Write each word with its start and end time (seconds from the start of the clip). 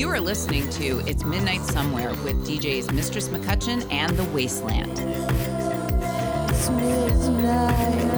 You 0.00 0.08
are 0.08 0.18
listening 0.18 0.66
to 0.70 1.00
It's 1.06 1.24
Midnight 1.26 1.60
Somewhere 1.60 2.08
with 2.24 2.46
DJs 2.46 2.90
Mistress 2.94 3.28
McCutcheon 3.28 3.86
and 3.92 4.16
The 4.16 4.24
Wasteland. 4.24 4.98
It's 6.48 6.70
midnight 6.70 8.10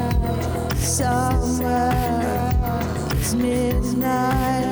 somewhere. 0.79 1.91
It's 3.11 3.35
midnight. 3.35 4.63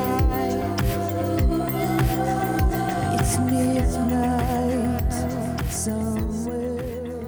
It's 3.19 3.38
midnight 3.41 5.12
somewhere. 5.69 7.24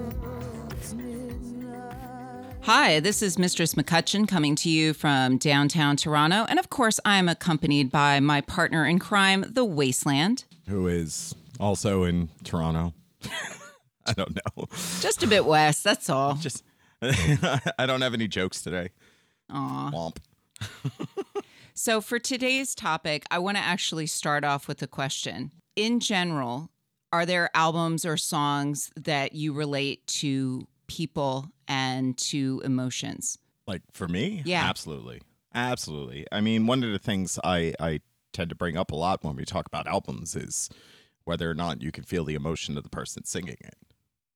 It's 0.71 0.95
midnight. 0.95 2.57
Hi, 2.61 3.01
this 3.01 3.21
is 3.21 3.37
Mistress 3.37 3.75
McCutcheon 3.75 4.29
coming 4.29 4.55
to 4.55 4.71
you 4.71 4.95
from 4.95 5.39
downtown 5.39 5.97
Toronto. 5.97 6.47
And 6.49 6.61
course, 6.73 6.99
I'm 7.05 7.29
accompanied 7.29 7.91
by 7.93 8.19
my 8.21 8.41
partner 8.41 8.85
in 8.87 8.99
crime, 8.99 9.45
The 9.49 9.65
Wasteland. 9.65 10.45
who 10.69 10.89
is 10.89 11.35
also 11.61 12.03
in 12.05 12.29
Toronto. 12.45 12.95
I 14.07 14.13
don't 14.15 14.35
know. 14.35 14.67
Just 15.01 15.23
a 15.23 15.27
bit 15.29 15.45
west, 15.45 15.85
that's 15.85 16.11
all. 16.11 16.35
Just 16.35 16.65
I 17.03 17.87
don't 17.87 18.01
have 18.01 18.15
any 18.15 18.27
jokes 18.27 18.63
today. 18.63 18.91
Aw. 19.51 19.91
Womp. 19.93 20.17
So, 21.75 22.03
for 22.03 22.19
today's 22.19 22.75
topic, 22.75 23.25
I 23.31 23.39
want 23.39 23.57
to 23.57 23.63
actually 23.63 24.07
start 24.07 24.45
off 24.45 24.69
with 24.69 24.83
a 24.83 24.87
question. 24.87 25.51
In 25.75 26.01
general, 26.01 26.71
are 27.13 27.25
there 27.25 27.49
albums 27.55 28.05
or 28.05 28.19
songs 28.19 28.91
that 28.95 29.35
you 29.35 29.55
relate 29.55 30.07
to 30.19 30.67
people 30.87 31.49
and 31.67 32.17
to 32.19 32.61
emotions? 32.65 33.39
Like 33.67 33.81
for 33.93 34.07
me? 34.07 34.43
Yeah. 34.45 34.63
Absolutely. 34.65 35.23
Absolutely. 35.55 36.27
I 36.33 36.41
mean, 36.41 36.67
one 36.67 36.83
of 36.83 36.93
the 36.93 36.99
things 36.99 37.39
I, 37.45 37.75
I 37.79 38.01
tend 38.33 38.49
to 38.51 38.57
bring 38.57 38.77
up 38.77 38.91
a 38.91 38.97
lot 38.97 39.23
when 39.23 39.37
we 39.37 39.45
talk 39.45 39.67
about 39.67 39.87
albums 39.87 40.35
is 40.35 40.71
whether 41.25 41.51
or 41.51 41.55
not 41.55 41.83
you 41.83 41.93
can 41.93 42.05
feel 42.05 42.25
the 42.25 42.35
emotion 42.35 42.77
of 42.77 42.83
the 42.83 42.91
person 42.91 43.25
singing 43.25 43.59
it. 43.61 43.77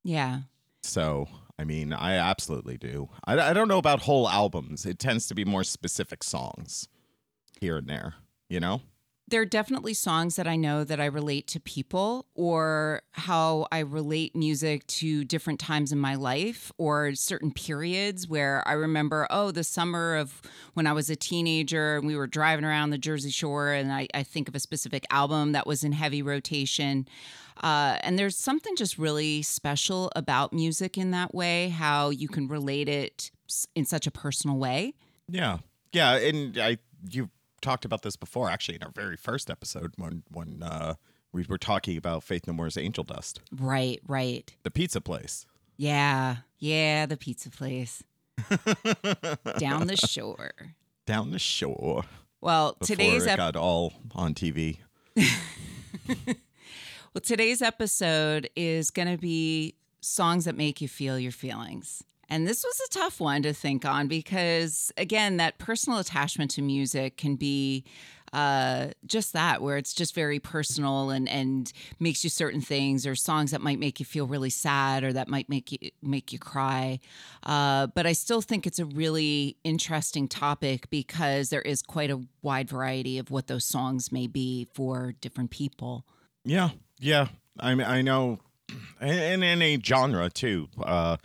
Yeah. 0.05 0.41
So, 0.83 1.29
I 1.59 1.65
mean, 1.65 1.93
I 1.93 2.15
absolutely 2.15 2.77
do. 2.77 3.09
I, 3.25 3.39
I 3.41 3.53
don't 3.53 3.69
know 3.69 3.79
about 3.79 4.03
whole 4.03 4.29
albums. 4.29 4.87
It 4.87 4.99
tends 4.99 5.27
to 5.29 5.35
be 5.35 5.45
more 5.45 5.65
specific 5.65 6.23
songs 6.23 6.89
here 7.61 7.77
and 7.77 7.89
there, 7.89 8.15
you 8.49 8.61
know? 8.61 8.83
There 9.29 9.41
are 9.41 9.47
definitely 9.47 9.95
songs 9.95 10.37
that 10.37 10.47
I 10.47 10.55
know 10.55 10.85
that 10.85 11.01
I 11.01 11.07
relate 11.07 11.49
to 11.49 11.61
people 11.61 12.27
or 12.37 13.03
how 13.11 13.67
I 13.73 13.81
relate 13.81 14.37
music 14.37 14.87
to 14.87 15.25
different 15.25 15.59
times 15.59 15.91
in 15.91 15.99
my 15.99 16.15
life 16.15 16.71
or 16.79 17.13
certain 17.17 17.51
periods 17.51 18.29
where 18.29 18.63
I 18.69 18.75
remember, 18.75 19.27
oh, 19.29 19.51
the 19.51 19.65
summer 19.65 20.15
of 20.15 20.41
when 20.75 20.87
I 20.87 20.93
was 20.93 21.11
a 21.11 21.17
teenager 21.17 21.97
and 21.97 22.07
we 22.07 22.15
were 22.15 22.29
driving 22.29 22.65
around 22.65 22.91
the 22.91 22.99
Jersey 22.99 23.31
Shore 23.31 23.73
and 23.73 23.93
I, 23.93 24.07
I 24.15 24.23
think 24.23 24.49
of 24.49 24.55
a 24.55 24.61
specific 24.61 25.05
album 25.11 25.53
that 25.53 25.67
was 25.67 25.83
in 25.83 25.91
heavy 25.91 26.23
rotation. 26.23 27.09
Uh, 27.65 27.99
and 28.03 28.17
there's 28.17 28.37
something 28.37 28.77
just 28.77 28.97
really 28.97 29.43
special 29.43 30.13
about 30.15 30.53
music 30.53 30.97
in 30.97 31.11
that 31.11 31.35
way, 31.35 31.71
how 31.71 32.11
you 32.11 32.29
can 32.29 32.47
relate 32.47 32.89
it 32.89 33.33
in 33.75 33.85
such 33.85 34.07
a 34.07 34.13
personal 34.13 34.57
way. 34.57 34.95
Yeah. 35.29 35.59
Yeah, 35.93 36.17
and 36.17 36.59
I 36.59 36.79
you 37.11 37.31
talked 37.61 37.85
about 37.85 38.03
this 38.03 38.17
before 38.17 38.51
actually 38.51 38.77
in 38.77 38.83
our 38.83 38.93
very 38.95 39.17
first 39.17 39.51
episode 39.51 39.93
when 39.97 40.23
when 40.31 40.63
uh 40.63 40.95
we 41.33 41.45
were 41.49 41.59
talking 41.59 41.97
about 41.97 42.23
Faith 42.23 42.47
No 42.47 42.53
More's 42.53 42.77
Angel 42.79 43.05
Dust, 43.05 43.41
Right, 43.53 44.01
right. 44.07 44.55
the 44.63 44.71
pizza 44.71 45.01
place. 45.01 45.45
Yeah, 45.77 46.37
yeah, 46.59 47.05
the 47.07 47.17
pizza 47.19 47.51
place 47.51 48.03
down 49.59 49.87
the 49.87 49.97
shore. 49.97 50.53
Down 51.07 51.31
the 51.33 51.39
shore. 51.39 52.05
Well, 52.41 52.77
Before 52.79 52.97
today's 52.97 53.27
ep- 53.27 53.37
got 53.37 53.57
all 53.57 53.93
on 54.15 54.35
TV. 54.35 54.79
well 56.07 57.21
today's 57.23 57.63
episode 57.63 58.49
is 58.57 58.91
going 58.91 59.11
to 59.11 59.19
be 59.19 59.75
songs 60.01 60.45
that 60.45 60.57
make 60.57 60.81
you 60.81 60.89
feel 60.89 61.19
your 61.19 61.33
feelings. 61.33 62.03
And 62.29 62.47
this 62.47 62.65
was 62.65 62.81
a 62.87 62.99
tough 62.99 63.21
one 63.21 63.43
to 63.43 63.53
think 63.53 63.85
on 63.85 64.09
because 64.09 64.93
again, 64.97 65.37
that 65.37 65.59
personal 65.59 65.99
attachment 65.99 66.51
to 66.53 66.63
music 66.63 67.17
can 67.17 67.37
be 67.37 67.85
uh, 68.33 68.89
just 69.07 69.33
that, 69.33 69.63
where 69.63 69.77
it's 69.77 69.95
just 69.95 70.15
very 70.15 70.39
personal 70.39 71.11
and 71.11 71.29
and 71.29 71.73
makes 72.01 72.25
you 72.25 72.31
certain 72.31 72.61
things, 72.61 73.07
or 73.07 73.15
songs 73.15 73.51
that 73.53 73.61
might 73.61 73.79
make 73.79 74.01
you 74.01 74.07
feel 74.07 74.27
really 74.27 74.51
sad, 74.51 75.05
or 75.05 75.13
that 75.13 75.29
might 75.29 75.49
make 75.49 75.73
you 75.73 75.91
make 76.03 76.33
you 76.33 76.39
cry. 76.39 76.99
Uh, 77.45 77.87
but 77.87 78.07
I 78.07 78.13
still 78.13 78.43
think 78.43 78.67
it's 78.67 78.79
a 78.79 78.85
really 78.85 79.57
interesting 79.65 80.29
topic 80.29 80.91
because 80.91 81.51
there 81.51 81.63
is 81.63 81.83
quite 81.83 82.11
a 82.11 82.21
wide 82.43 82.69
variety 82.69 83.19
of 83.19 83.31
what 83.31 83.47
those 83.47 83.65
songs 83.65 84.11
may 84.11 84.27
be 84.27 84.67
for 84.75 85.15
different 85.21 85.51
people. 85.51 86.05
Yeah, 86.45 86.71
yeah. 86.99 87.29
I 87.59 87.75
mean, 87.75 87.87
I 87.87 88.03
know, 88.03 88.41
and 89.01 89.43
in 89.45 89.63
a 89.63 89.81
genre 89.81 90.29
too. 90.31 90.69
Uh, 90.83 91.17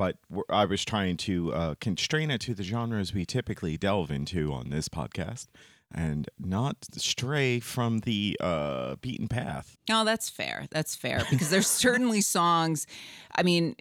but 0.00 0.16
I 0.48 0.64
was 0.64 0.82
trying 0.82 1.18
to 1.18 1.52
uh, 1.52 1.74
constrain 1.78 2.30
it 2.30 2.40
to 2.40 2.54
the 2.54 2.62
genres 2.62 3.12
we 3.12 3.26
typically 3.26 3.76
delve 3.76 4.10
into 4.10 4.50
on 4.50 4.70
this 4.70 4.88
podcast, 4.88 5.48
and 5.92 6.26
not 6.38 6.76
stray 6.92 7.60
from 7.60 7.98
the 7.98 8.34
uh, 8.40 8.96
beaten 9.02 9.28
path. 9.28 9.76
No, 9.90 10.06
that's 10.06 10.30
fair. 10.30 10.68
That's 10.70 10.96
fair 10.96 11.26
because 11.30 11.50
there's 11.50 11.66
certainly 11.66 12.22
songs. 12.22 12.86
I 13.34 13.42
mean, 13.42 13.76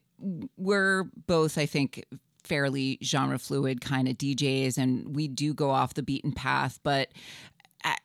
we're 0.58 1.06
both, 1.26 1.58
I 1.58 1.66
think, 1.66 2.04
fairly 2.44 3.00
genre 3.02 3.40
fluid 3.40 3.80
kind 3.80 4.10
of 4.10 4.18
DJs, 4.18 4.78
and 4.78 5.16
we 5.16 5.30
do 5.30 5.54
go 5.54 5.70
off 5.70 5.94
the 5.94 6.04
beaten 6.04 6.34
path, 6.34 6.82
but 6.84 7.14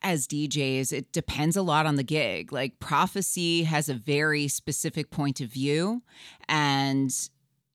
as 0.03 0.29
DJs, 0.29 0.93
it 0.93 1.11
depends 1.11 1.57
a 1.57 1.63
lot 1.63 1.85
on 1.85 1.97
the 1.97 2.05
gig. 2.05 2.53
Like 2.53 2.79
Prophecy 2.79 3.65
has 3.65 3.89
a 3.89 3.95
very 3.95 4.47
specific 4.47 5.11
point 5.11 5.41
of 5.41 5.49
view, 5.49 6.05
and 6.49 7.13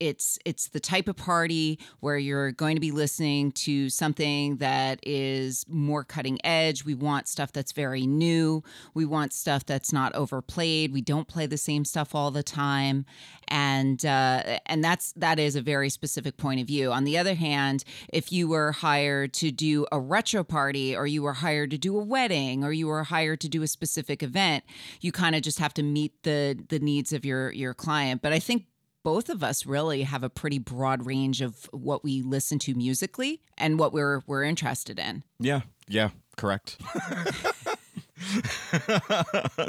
it's 0.00 0.38
it's 0.44 0.68
the 0.68 0.80
type 0.80 1.06
of 1.06 1.16
party 1.16 1.78
where 2.00 2.16
you're 2.16 2.50
going 2.52 2.74
to 2.74 2.80
be 2.80 2.90
listening 2.90 3.52
to 3.52 3.90
something 3.90 4.56
that 4.56 4.98
is 5.02 5.64
more 5.68 6.02
cutting 6.02 6.44
edge. 6.44 6.84
We 6.84 6.94
want 6.94 7.28
stuff 7.28 7.52
that's 7.52 7.72
very 7.72 8.06
new. 8.06 8.64
We 8.94 9.04
want 9.04 9.32
stuff 9.32 9.64
that's 9.66 9.92
not 9.92 10.14
overplayed. 10.14 10.92
We 10.92 11.02
don't 11.02 11.28
play 11.28 11.46
the 11.46 11.58
same 11.58 11.84
stuff 11.84 12.14
all 12.14 12.30
the 12.30 12.42
time, 12.42 13.04
and 13.48 14.04
uh, 14.04 14.58
and 14.66 14.82
that's 14.82 15.12
that 15.12 15.38
is 15.38 15.54
a 15.54 15.62
very 15.62 15.90
specific 15.90 16.38
point 16.38 16.60
of 16.60 16.66
view. 16.66 16.90
On 16.90 17.04
the 17.04 17.18
other 17.18 17.34
hand, 17.34 17.84
if 18.08 18.32
you 18.32 18.48
were 18.48 18.72
hired 18.72 19.34
to 19.34 19.50
do 19.50 19.86
a 19.92 20.00
retro 20.00 20.42
party, 20.42 20.96
or 20.96 21.06
you 21.06 21.22
were 21.22 21.34
hired 21.34 21.70
to 21.72 21.78
do 21.78 21.98
a 21.98 22.02
wedding, 22.02 22.64
or 22.64 22.72
you 22.72 22.86
were 22.86 23.04
hired 23.04 23.40
to 23.42 23.48
do 23.48 23.62
a 23.62 23.68
specific 23.68 24.22
event, 24.22 24.64
you 25.00 25.12
kind 25.12 25.36
of 25.36 25.42
just 25.42 25.58
have 25.58 25.74
to 25.74 25.82
meet 25.82 26.22
the 26.22 26.58
the 26.68 26.78
needs 26.78 27.12
of 27.12 27.24
your 27.26 27.52
your 27.52 27.74
client. 27.74 28.22
But 28.22 28.32
I 28.32 28.38
think 28.38 28.64
both 29.02 29.28
of 29.28 29.42
us 29.42 29.66
really 29.66 30.02
have 30.02 30.22
a 30.22 30.30
pretty 30.30 30.58
broad 30.58 31.06
range 31.06 31.40
of 31.40 31.68
what 31.72 32.04
we 32.04 32.22
listen 32.22 32.58
to 32.60 32.74
musically 32.74 33.40
and 33.56 33.78
what 33.78 33.92
we're 33.92 34.22
we're 34.26 34.44
interested 34.44 34.98
in. 34.98 35.24
Yeah, 35.38 35.62
yeah, 35.88 36.10
correct. 36.36 36.78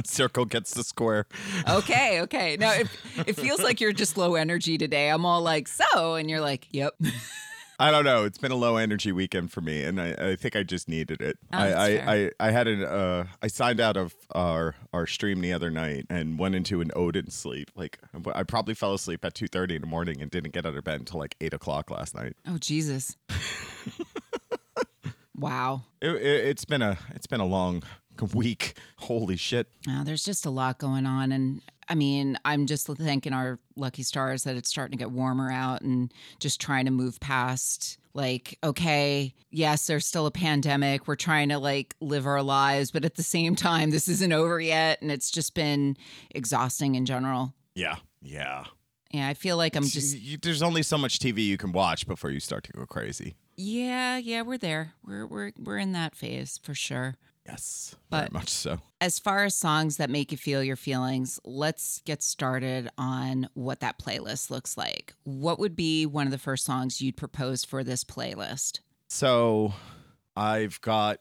Circle 0.06 0.46
gets 0.46 0.74
the 0.74 0.84
square. 0.84 1.26
Okay, 1.70 2.22
okay. 2.22 2.58
Now 2.60 2.74
it, 2.74 2.88
it 3.26 3.34
feels 3.34 3.62
like 3.62 3.80
you're 3.80 3.94
just 3.94 4.18
low 4.18 4.36
energy 4.36 4.78
today. 4.78 5.10
I'm 5.10 5.26
all 5.26 5.42
like, 5.42 5.68
so, 5.68 6.16
and 6.16 6.30
you're 6.30 6.42
like, 6.42 6.68
yep. 6.72 6.94
I 7.82 7.90
don't 7.90 8.06
know. 8.06 8.26
It's 8.26 8.38
been 8.38 8.52
a 8.52 8.56
low 8.56 8.78
energy 8.78 9.12
weekend 9.12 9.52
for 9.52 9.62
me, 9.62 9.84
and 9.84 10.00
I, 10.00 10.12
I 10.12 10.36
think 10.36 10.56
I 10.56 10.62
just 10.62 10.88
needed 10.88 11.20
it. 11.20 11.40
Oh, 11.52 11.58
I, 11.58 11.72
I. 11.72 12.12
I, 12.12 12.32
I 12.40 12.52
had 12.52 12.68
an 12.68 12.84
uh, 12.84 13.26
I 13.42 13.48
signed 13.48 13.80
out 13.80 13.98
of 13.98 14.14
our 14.36 14.76
our 14.94 15.08
stream 15.08 15.42
the 15.42 15.52
other 15.52 15.72
night 15.72 16.06
and 16.08 16.38
went 16.38 16.54
into 16.54 16.82
an 16.82 16.92
Odin 16.96 17.32
sleep. 17.32 17.72
Like 17.76 17.98
I 18.36 18.44
probably 18.44 18.76
fell 18.76 18.94
asleep 18.94 19.26
at 19.26 19.34
two 19.34 19.48
thirty 19.48 19.76
in 19.76 19.82
the 19.82 19.88
morning 19.88 20.22
and 20.22 20.30
didn't 20.30 20.54
get 20.54 20.64
out 20.64 20.76
of 20.76 20.84
bed 20.84 21.00
until 21.00 21.20
like 21.20 21.36
eight 21.42 21.56
o'clock 21.56 21.90
last 21.90 22.14
night. 22.14 22.36
Oh 22.48 22.60
Jesus. 22.60 23.18
wow. 25.36 25.82
It, 26.02 26.12
it, 26.12 26.46
it's 26.46 26.66
been 26.66 26.84
a 26.84 27.00
it's 27.16 27.28
been 27.28 27.42
a 27.42 27.48
long 27.48 27.82
week. 28.34 28.76
Holy 28.98 29.38
shit! 29.38 29.68
Uh, 29.90 30.04
there's 30.04 30.24
just 30.24 30.46
a 30.46 30.52
lot 30.52 30.78
going 30.78 31.08
on. 31.08 31.32
And 31.32 31.62
I 31.90 31.96
mean, 31.96 32.38
I'm 32.46 32.66
just 32.68 32.88
thanking 32.88 33.34
our 33.34 33.60
lucky 33.76 34.04
stars 34.04 34.44
that 34.44 34.56
it's 34.56 34.70
starting 34.70 34.98
to 34.98 35.04
get 35.04 35.12
warmer 35.12 35.52
out 35.52 35.82
and 35.82 36.14
just 36.40 36.62
trying 36.62 36.86
to 36.86 36.92
move 36.92 37.20
past. 37.20 37.98
Like, 38.14 38.58
okay, 38.64 39.34
yes, 39.52 39.88
there's 39.88 40.06
still 40.06 40.26
a 40.26 40.32
pandemic. 40.32 41.08
We're 41.08 41.16
trying 41.16 41.50
to 41.50 41.60
like 41.60 41.96
live 42.02 42.26
our 42.26 42.42
lives, 42.44 42.92
but 42.92 43.06
at 43.06 43.16
the 43.16 43.24
same 43.24 43.56
time, 43.56 43.90
this 43.92 44.08
isn't 44.08 44.34
over 44.34 44.60
yet. 44.60 45.02
And 45.02 45.12
it's 45.12 45.32
just 45.32 45.54
been 45.54 45.96
exhausting 46.36 46.96
in 46.96 47.06
general. 47.06 47.54
Yeah, 47.76 47.98
yeah. 48.22 48.66
Yeah, 49.12 49.28
I 49.28 49.34
feel 49.34 49.58
like 49.58 49.76
I'm 49.76 49.84
just, 49.84 50.18
You- 50.18 50.38
there's 50.38 50.62
only 50.62 50.84
so 50.84 50.98
much 50.98 51.20
TV 51.20 51.40
you 51.46 51.58
can 51.58 51.72
watch 51.72 52.08
before 52.08 52.32
you 52.32 52.40
start 52.40 52.64
to 52.66 52.72
go 52.74 52.86
crazy. 52.86 53.36
yeah, 53.58 54.18
yeah, 54.18 54.42
we're 54.42 54.58
there. 54.58 54.94
We're, 55.06 55.26
we're, 55.26 55.52
we're 55.58 55.78
in 55.78 55.92
that 55.94 56.16
phase 56.16 56.60
for 56.64 56.74
sure. 56.74 57.16
Yes, 57.46 57.96
very 58.12 58.30
much 58.32 58.50
so. 58.50 58.80
As 59.00 59.18
far 59.18 59.46
as 59.46 59.56
songs 59.56 59.98
that 59.98 60.10
make 60.10 60.32
you 60.32 60.38
feel 60.38 60.64
your 60.64 60.76
feelings, 60.76 61.40
let's 61.44 62.02
get 62.06 62.22
started 62.22 62.90
on 62.98 63.50
what 63.56 63.80
that 63.80 63.98
playlist 64.00 64.52
looks 64.52 64.78
like. 64.78 65.16
What 65.24 65.58
would 65.58 65.76
be 65.76 66.06
one 66.06 66.28
of 66.28 66.32
the 66.32 66.38
first 66.38 66.66
songs 66.66 67.02
you'd 67.02 67.18
propose 67.18 67.66
for 67.66 67.84
this 67.84 68.04
playlist? 68.04 68.82
So 69.08 69.74
I've 70.36 70.80
got 70.82 71.20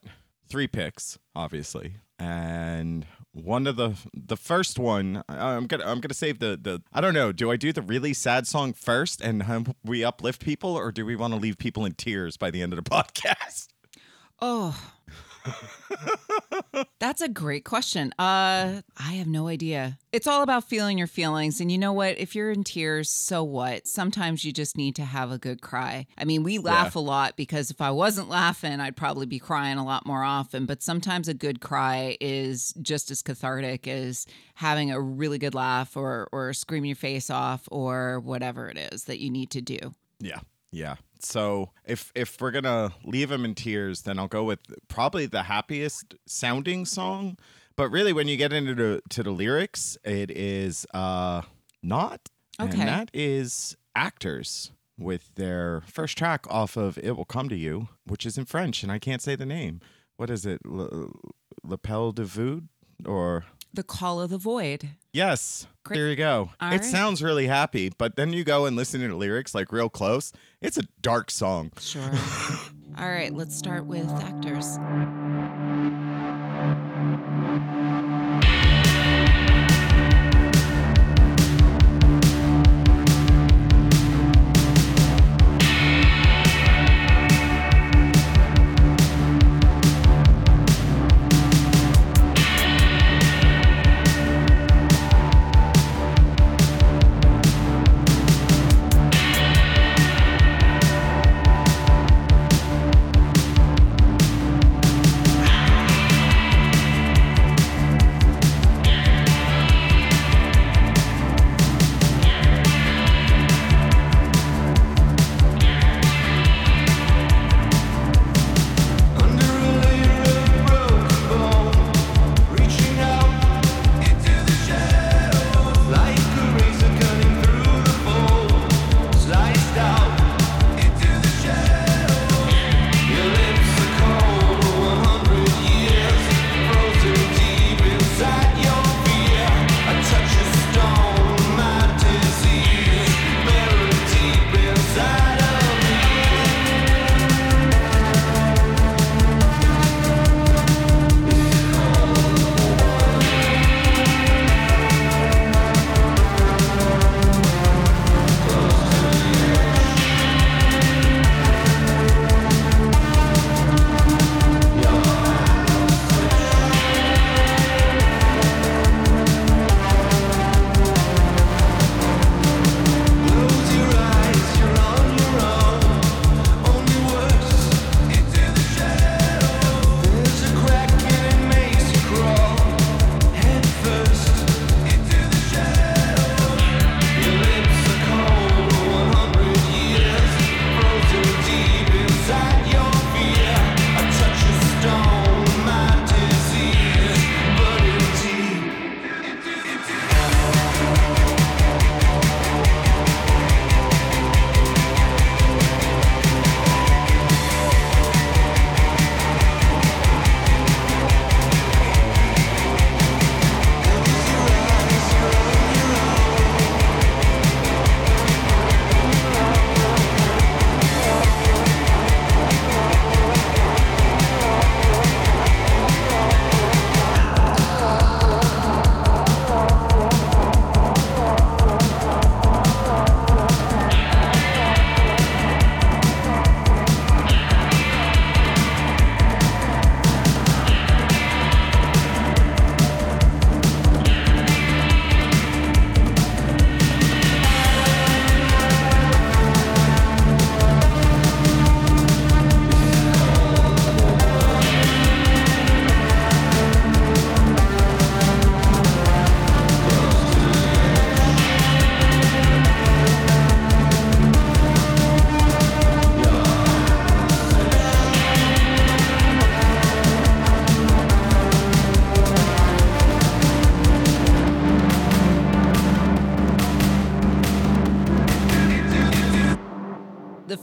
three 0.49 0.67
picks, 0.67 1.19
obviously, 1.34 1.94
and 2.19 3.06
one 3.32 3.66
of 3.66 3.76
the 3.76 3.96
the 4.12 4.37
first 4.37 4.78
one. 4.78 5.23
I'm 5.28 5.66
gonna 5.66 5.84
I'm 5.84 6.00
gonna 6.00 6.14
save 6.14 6.38
the 6.38 6.58
the. 6.61 6.82
I 6.93 7.00
don't 7.00 7.14
know. 7.14 7.32
Do 7.32 7.50
I 7.50 7.56
do 7.56 7.73
the 7.73 7.82
really 7.82 8.12
sad 8.12 8.46
song 8.46 8.73
first 8.73 9.20
and 9.20 9.75
we 9.84 10.05
uplift 10.05 10.44
people, 10.44 10.75
or 10.76 10.93
do 10.93 11.06
we 11.06 11.16
want 11.16 11.32
to 11.32 11.40
leave 11.40 11.56
people 11.58 11.84
in 11.84 11.94
tears 11.94 12.37
by 12.37 12.50
the 12.50 12.62
end 12.62 12.73
of 12.73 12.82
the 12.82 12.90
podcast? 12.90 13.69
Oh. 14.40 14.93
That's 16.98 17.20
a 17.20 17.28
great 17.28 17.64
question. 17.64 18.12
Uh 18.19 18.82
I 18.96 19.12
have 19.14 19.26
no 19.26 19.48
idea. 19.48 19.98
It's 20.12 20.26
all 20.26 20.42
about 20.42 20.69
feeling 20.69 20.98
your 20.98 21.06
feelings 21.06 21.60
and 21.60 21.70
you 21.72 21.78
know 21.78 21.92
what? 21.92 22.19
If 22.19 22.34
you're 22.34 22.50
in 22.50 22.64
tears, 22.64 23.10
so 23.10 23.42
what? 23.42 23.87
Sometimes 23.87 24.44
you 24.44 24.52
just 24.52 24.76
need 24.76 24.96
to 24.96 25.04
have 25.04 25.31
a 25.31 25.38
good 25.38 25.62
cry. 25.62 26.06
I 26.19 26.25
mean, 26.25 26.42
we 26.42 26.58
laugh 26.58 26.94
a 26.96 27.00
lot 27.00 27.37
because 27.37 27.70
if 27.70 27.81
I 27.81 27.90
wasn't 27.90 28.28
laughing, 28.28 28.81
I'd 28.81 28.96
probably 28.96 29.26
be 29.26 29.38
crying 29.38 29.78
a 29.78 29.84
lot 29.84 30.06
more 30.06 30.22
often, 30.22 30.66
but 30.66 30.82
sometimes 30.82 31.28
a 31.28 31.34
good 31.34 31.60
cry 31.60 32.16
is 32.20 32.72
just 32.82 33.10
as 33.10 33.22
cathartic 33.22 33.88
as 33.88 34.26
having 34.54 34.90
a 34.90 35.00
really 35.00 35.38
good 35.38 35.54
laugh 35.54 35.96
or 35.96 36.28
or 36.32 36.52
screaming 36.52 36.90
your 36.90 36.96
face 36.96 37.31
off 37.31 37.69
or 37.70 38.20
whatever 38.20 38.69
it 38.69 38.78
is 38.92 39.04
that 39.04 39.19
you 39.20 39.31
need 39.31 39.50
to 39.50 39.60
do. 39.60 39.78
Yeah. 40.20 40.40
Yeah. 40.72 40.96
So 41.20 41.70
if 41.84 42.12
if 42.14 42.40
we're 42.40 42.50
gonna 42.50 42.93
leave 43.05 43.31
him 43.31 43.44
in 43.44 43.55
tears, 43.55 44.02
then 44.02 44.19
I'll 44.19 44.28
go 44.28 44.44
with 44.44 44.61
probably 44.88 45.26
the 45.26 45.44
happiest 45.44 46.14
sounding 46.26 46.87
song. 46.87 47.37
But 47.76 47.90
really, 47.90 48.12
when 48.12 48.28
you 48.28 48.37
get 48.37 48.52
into 48.52 48.75
the, 48.75 49.02
to 49.11 49.22
the 49.22 49.31
lyrics, 49.31 49.96
it 50.05 50.31
is 50.31 50.87
uh 50.94 51.43
not, 51.82 52.28
Okay. 52.61 52.70
and 52.72 52.81
that 52.88 53.11
is 53.14 53.76
actors 53.94 54.70
with 54.99 55.34
their 55.34 55.82
first 55.87 56.17
track 56.19 56.46
off 56.50 56.76
of 56.76 56.99
"It 56.99 57.16
Will 57.16 57.25
Come 57.25 57.49
to 57.49 57.56
You," 57.56 57.88
which 58.06 58.25
is 58.26 58.37
in 58.38 58.44
French, 58.44 58.82
and 58.82 58.93
I 58.93 58.99
can't 58.99 59.23
say 59.23 59.34
the 59.34 59.46
name. 59.46 59.81
What 60.16 60.31
is 60.31 60.44
it? 60.46 60.64
Le, 60.66 61.08
Lapel 61.62 62.12
de 62.12 62.25
Vood 62.25 62.69
or 63.06 63.44
The 63.72 63.82
Call 63.82 64.20
of 64.20 64.31
the 64.31 64.38
Void. 64.38 64.88
Yes. 65.12 65.67
Great. 65.84 65.96
There 65.96 66.08
you 66.08 66.17
go. 66.17 66.50
All 66.61 66.69
it 66.69 66.76
right. 66.76 66.84
sounds 66.84 67.22
really 67.22 67.46
happy, 67.46 67.90
but 67.96 68.17
then 68.17 68.32
you 68.32 68.44
go 68.44 68.67
and 68.67 68.76
listen 68.76 69.00
to 69.00 69.08
the 69.08 69.17
lyrics 69.17 69.55
like 69.55 69.72
real 69.72 69.88
close. 69.88 70.32
It's 70.61 70.76
a 70.76 70.82
dark 71.00 71.31
song. 71.31 71.72
Sure. 71.78 72.02
All 72.99 73.08
right, 73.08 73.32
let's 73.32 73.56
start 73.56 73.87
with 73.87 74.08
actors. 74.08 74.76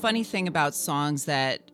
Funny 0.08 0.24
thing 0.24 0.48
about 0.48 0.74
songs 0.74 1.26
that 1.26 1.70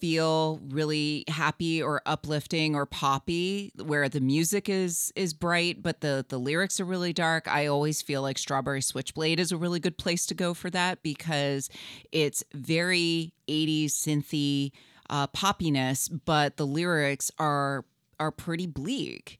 feel 0.00 0.60
really 0.68 1.24
happy 1.28 1.82
or 1.82 2.00
uplifting 2.06 2.74
or 2.74 2.86
poppy 2.86 3.70
where 3.84 4.08
the 4.08 4.20
music 4.20 4.68
is 4.70 5.12
is 5.14 5.34
bright 5.34 5.82
but 5.82 6.00
the 6.00 6.24
the 6.30 6.38
lyrics 6.38 6.80
are 6.80 6.86
really 6.86 7.12
dark 7.12 7.46
i 7.48 7.66
always 7.66 8.00
feel 8.00 8.22
like 8.22 8.38
strawberry 8.38 8.80
switchblade 8.80 9.38
is 9.38 9.52
a 9.52 9.58
really 9.58 9.78
good 9.78 9.98
place 9.98 10.24
to 10.24 10.34
go 10.34 10.54
for 10.54 10.70
that 10.70 11.02
because 11.02 11.68
it's 12.12 12.42
very 12.54 13.34
80s 13.46 13.88
synthy 13.88 14.72
uh, 15.10 15.26
poppiness 15.28 16.10
but 16.24 16.56
the 16.56 16.66
lyrics 16.66 17.30
are 17.38 17.84
are 18.18 18.30
pretty 18.30 18.66
bleak. 18.66 19.38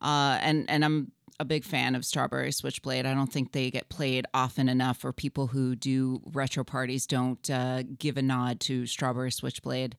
Uh, 0.00 0.38
and 0.40 0.68
and 0.68 0.84
I'm 0.84 1.12
a 1.40 1.44
big 1.44 1.64
fan 1.64 1.94
of 1.94 2.04
Strawberry 2.04 2.52
Switchblade. 2.52 3.06
I 3.06 3.14
don't 3.14 3.32
think 3.32 3.52
they 3.52 3.70
get 3.70 3.88
played 3.88 4.26
often 4.32 4.68
enough, 4.68 5.04
or 5.04 5.12
people 5.12 5.48
who 5.48 5.74
do 5.74 6.20
retro 6.32 6.64
parties 6.64 7.06
don't 7.06 7.48
uh, 7.50 7.82
give 7.82 8.16
a 8.16 8.22
nod 8.22 8.60
to 8.60 8.86
Strawberry 8.86 9.32
Switchblade. 9.32 9.96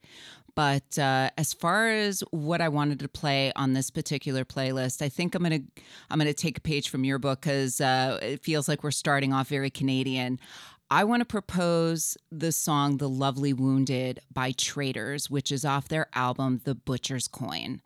But 0.55 0.97
uh, 0.97 1.31
as 1.37 1.53
far 1.53 1.89
as 1.89 2.23
what 2.31 2.61
I 2.61 2.69
wanted 2.69 2.99
to 2.99 3.09
play 3.09 3.51
on 3.57 3.73
this 3.73 3.89
particular 3.89 4.45
playlist, 4.45 5.01
I 5.01 5.09
think 5.09 5.35
I'm 5.35 5.43
gonna 5.43 5.59
I'm 6.09 6.17
gonna 6.17 6.33
take 6.33 6.57
a 6.57 6.61
page 6.61 6.89
from 6.89 7.03
your 7.03 7.19
book 7.19 7.41
because 7.41 7.81
uh, 7.81 8.19
it 8.21 8.41
feels 8.41 8.69
like 8.69 8.81
we're 8.81 8.91
starting 8.91 9.33
off 9.33 9.49
very 9.49 9.69
Canadian. 9.69 10.39
I 10.89 11.03
want 11.03 11.21
to 11.21 11.25
propose 11.25 12.17
the 12.31 12.53
song 12.53 12.97
"The 12.97 13.09
Lovely 13.09 13.51
Wounded" 13.51 14.21
by 14.31 14.53
Traitors, 14.53 15.29
which 15.29 15.51
is 15.51 15.65
off 15.65 15.89
their 15.89 16.07
album 16.13 16.61
"The 16.63 16.75
Butcher's 16.75 17.27
Coin." 17.27 17.81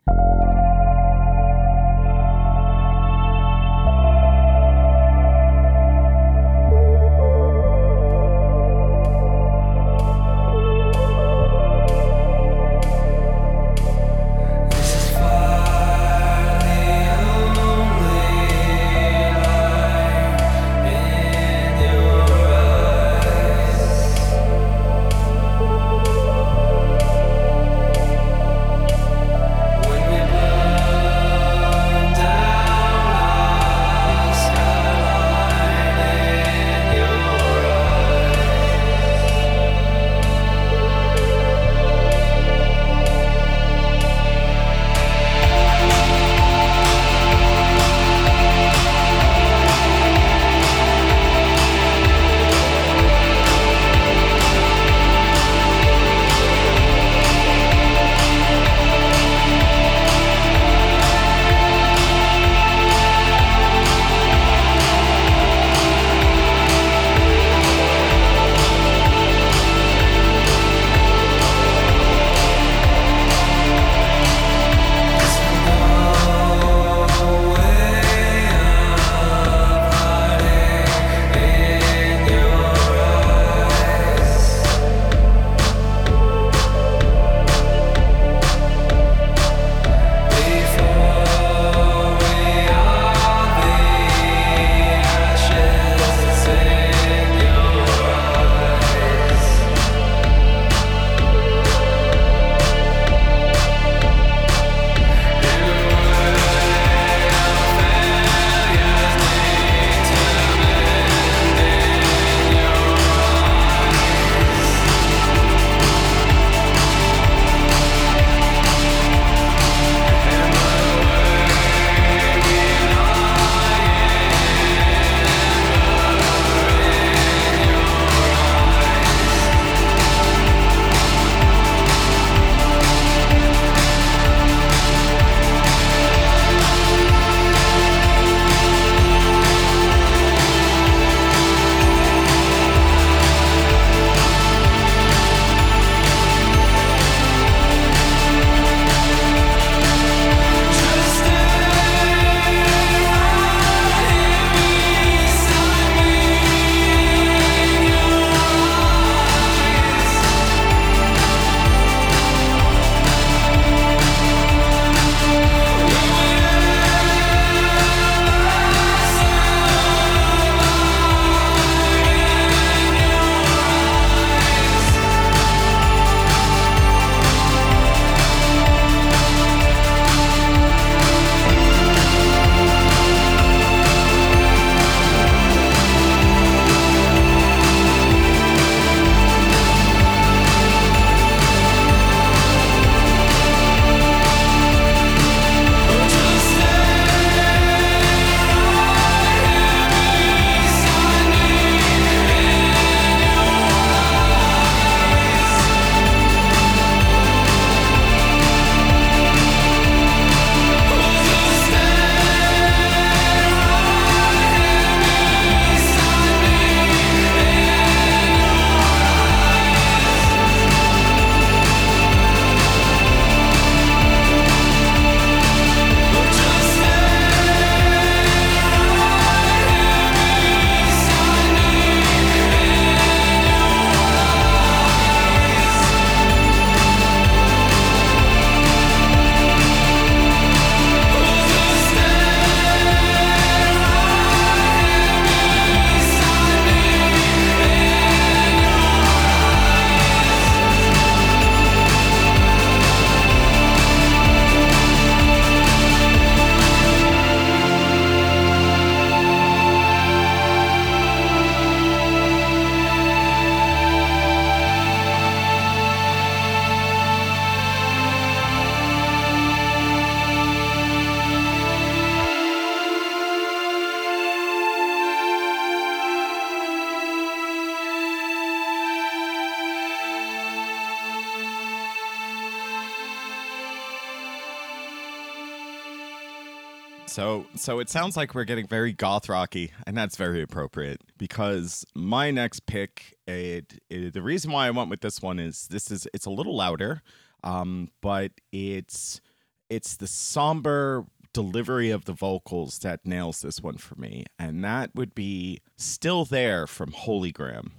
So, 287.10 287.46
so 287.56 287.80
it 287.80 287.90
sounds 287.90 288.16
like 288.16 288.36
we're 288.36 288.44
getting 288.44 288.68
very 288.68 288.92
goth 288.92 289.28
rocky, 289.28 289.72
and 289.84 289.96
that's 289.96 290.16
very 290.16 290.40
appropriate 290.42 291.00
because 291.18 291.84
my 291.92 292.30
next 292.30 292.66
pick, 292.66 293.16
it, 293.26 293.80
it- 293.90 294.14
the 294.14 294.22
reason 294.22 294.52
why 294.52 294.68
I 294.68 294.70
went 294.70 294.90
with 294.90 295.00
this 295.00 295.20
one 295.20 295.40
is 295.40 295.66
this 295.68 295.90
is 295.90 296.06
it's 296.14 296.26
a 296.26 296.30
little 296.30 296.54
louder, 296.56 297.02
um, 297.42 297.88
but 298.00 298.30
it's 298.52 299.20
it's 299.68 299.96
the 299.96 300.06
somber 300.06 301.04
delivery 301.32 301.90
of 301.90 302.04
the 302.04 302.12
vocals 302.12 302.78
that 302.80 303.04
nails 303.04 303.40
this 303.42 303.60
one 303.60 303.76
for 303.76 303.96
me, 303.96 304.24
and 304.38 304.64
that 304.64 304.94
would 304.94 305.12
be 305.14 305.60
"Still 305.76 306.24
There" 306.24 306.68
from 306.68 306.92
Holy 306.92 307.32
Holygram. 307.32 307.72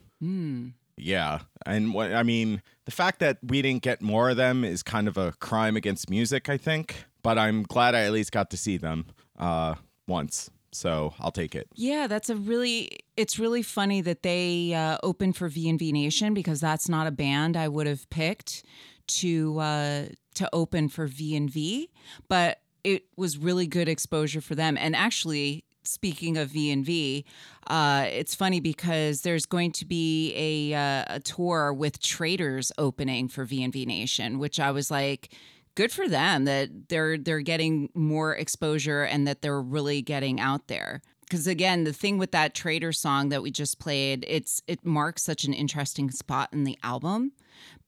Yeah, 0.98 1.40
and 1.66 1.94
what 1.94 2.14
I 2.14 2.24
mean, 2.24 2.62
the 2.84 2.92
fact 2.92 3.20
that 3.20 3.38
we 3.42 3.62
didn't 3.62 3.82
get 3.82 4.02
more 4.02 4.30
of 4.32 4.36
them 4.38 4.66
is 4.66 4.84
kind 4.84 5.08
of 5.08 5.18
a 5.18 5.32
crime 5.40 5.78
against 5.78 6.10
music, 6.10 6.50
I 6.50 6.58
think. 6.58 7.06
But 7.24 7.38
I'm 7.38 7.62
glad 7.62 7.94
I 7.94 8.02
at 8.02 8.12
least 8.14 8.32
got 8.32 8.50
to 8.50 8.58
see 8.58 8.78
them 8.78 9.06
uh, 9.42 9.76
once, 10.08 10.50
so 10.72 11.14
I'll 11.20 11.32
take 11.32 11.56
it. 11.56 11.68
Yeah, 11.76 12.08
that's 12.08 12.30
a 12.30 12.36
really. 12.36 13.00
It's 13.18 13.38
really 13.38 13.62
funny 13.62 14.02
that 14.02 14.24
they 14.24 14.74
uh, 14.74 14.98
opened 15.04 15.36
for 15.36 15.50
VNV 15.50 15.92
Nation 15.92 16.34
because 16.34 16.62
that's 16.62 16.88
not 16.88 17.08
a 17.08 17.12
band 17.12 17.58
I 17.58 17.68
would 17.68 17.88
have 17.88 18.10
picked 18.10 18.64
to 19.08 19.60
uh, 19.60 20.06
to 20.36 20.50
open 20.54 20.88
for 20.90 21.08
VNV, 21.08 21.88
but 22.28 22.62
it 22.84 23.06
was 23.18 23.38
really 23.38 23.68
good 23.68 23.90
exposure 23.90 24.42
for 24.42 24.56
them. 24.56 24.78
And 24.78 24.96
actually, 24.96 25.66
speaking 25.84 26.38
of 26.38 26.50
VNV, 26.50 27.24
uh, 27.68 28.06
it's 28.08 28.36
funny 28.36 28.60
because 28.60 29.22
there's 29.22 29.46
going 29.46 29.72
to 29.74 29.86
be 29.86 30.34
a 30.36 30.78
uh, 30.78 31.16
a 31.16 31.20
tour 31.20 31.74
with 31.74 32.00
Traitors 32.00 32.72
opening 32.78 33.28
for 33.28 33.46
VNV 33.46 33.86
Nation, 33.86 34.40
which 34.40 34.60
I 34.60 34.72
was 34.72 34.90
like 34.90 35.34
good 35.76 35.92
for 35.92 36.08
them 36.08 36.46
that 36.46 36.90
they're 36.90 37.18
they're 37.18 37.42
getting 37.42 37.90
more 37.94 38.36
exposure 38.36 39.04
and 39.04 39.28
that 39.28 39.42
they're 39.42 39.62
really 39.62 40.02
getting 40.02 40.40
out 40.40 40.68
there. 40.68 41.02
Because 41.22 41.48
again 41.48 41.84
the 41.86 41.94
thing 41.94 42.18
with 42.18 42.32
that 42.32 42.54
trader 42.54 42.92
song 42.92 43.30
that 43.30 43.42
we 43.42 43.52
just 43.52 43.80
played 43.80 44.26
it's 44.28 44.62
it 44.68 44.86
marks 44.86 45.24
such 45.24 45.46
an 45.46 45.54
interesting 45.54 46.12
spot 46.12 46.50
in 46.52 46.66
the 46.66 46.78
album 46.84 47.32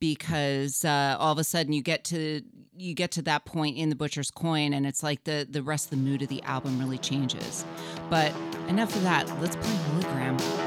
because 0.00 0.84
uh, 0.84 1.16
all 1.18 1.32
of 1.32 1.38
a 1.38 1.44
sudden 1.44 1.72
you 1.72 1.82
get 1.82 2.04
to 2.04 2.42
you 2.76 2.94
get 2.94 3.10
to 3.12 3.22
that 3.22 3.44
point 3.44 3.76
in 3.76 3.88
the 3.88 3.96
butcher's 3.96 4.30
coin 4.30 4.72
and 4.72 4.86
it's 4.86 5.02
like 5.02 5.24
the 5.24 5.46
the 5.48 5.62
rest 5.62 5.86
of 5.86 5.90
the 5.90 5.96
mood 5.96 6.22
of 6.22 6.28
the 6.28 6.42
album 6.44 6.78
really 6.78 6.98
changes. 6.98 7.64
But 8.08 8.32
enough 8.68 8.94
of 8.96 9.02
that. 9.02 9.28
Let's 9.40 9.56
play 9.56 9.74
Holygram 9.74 10.63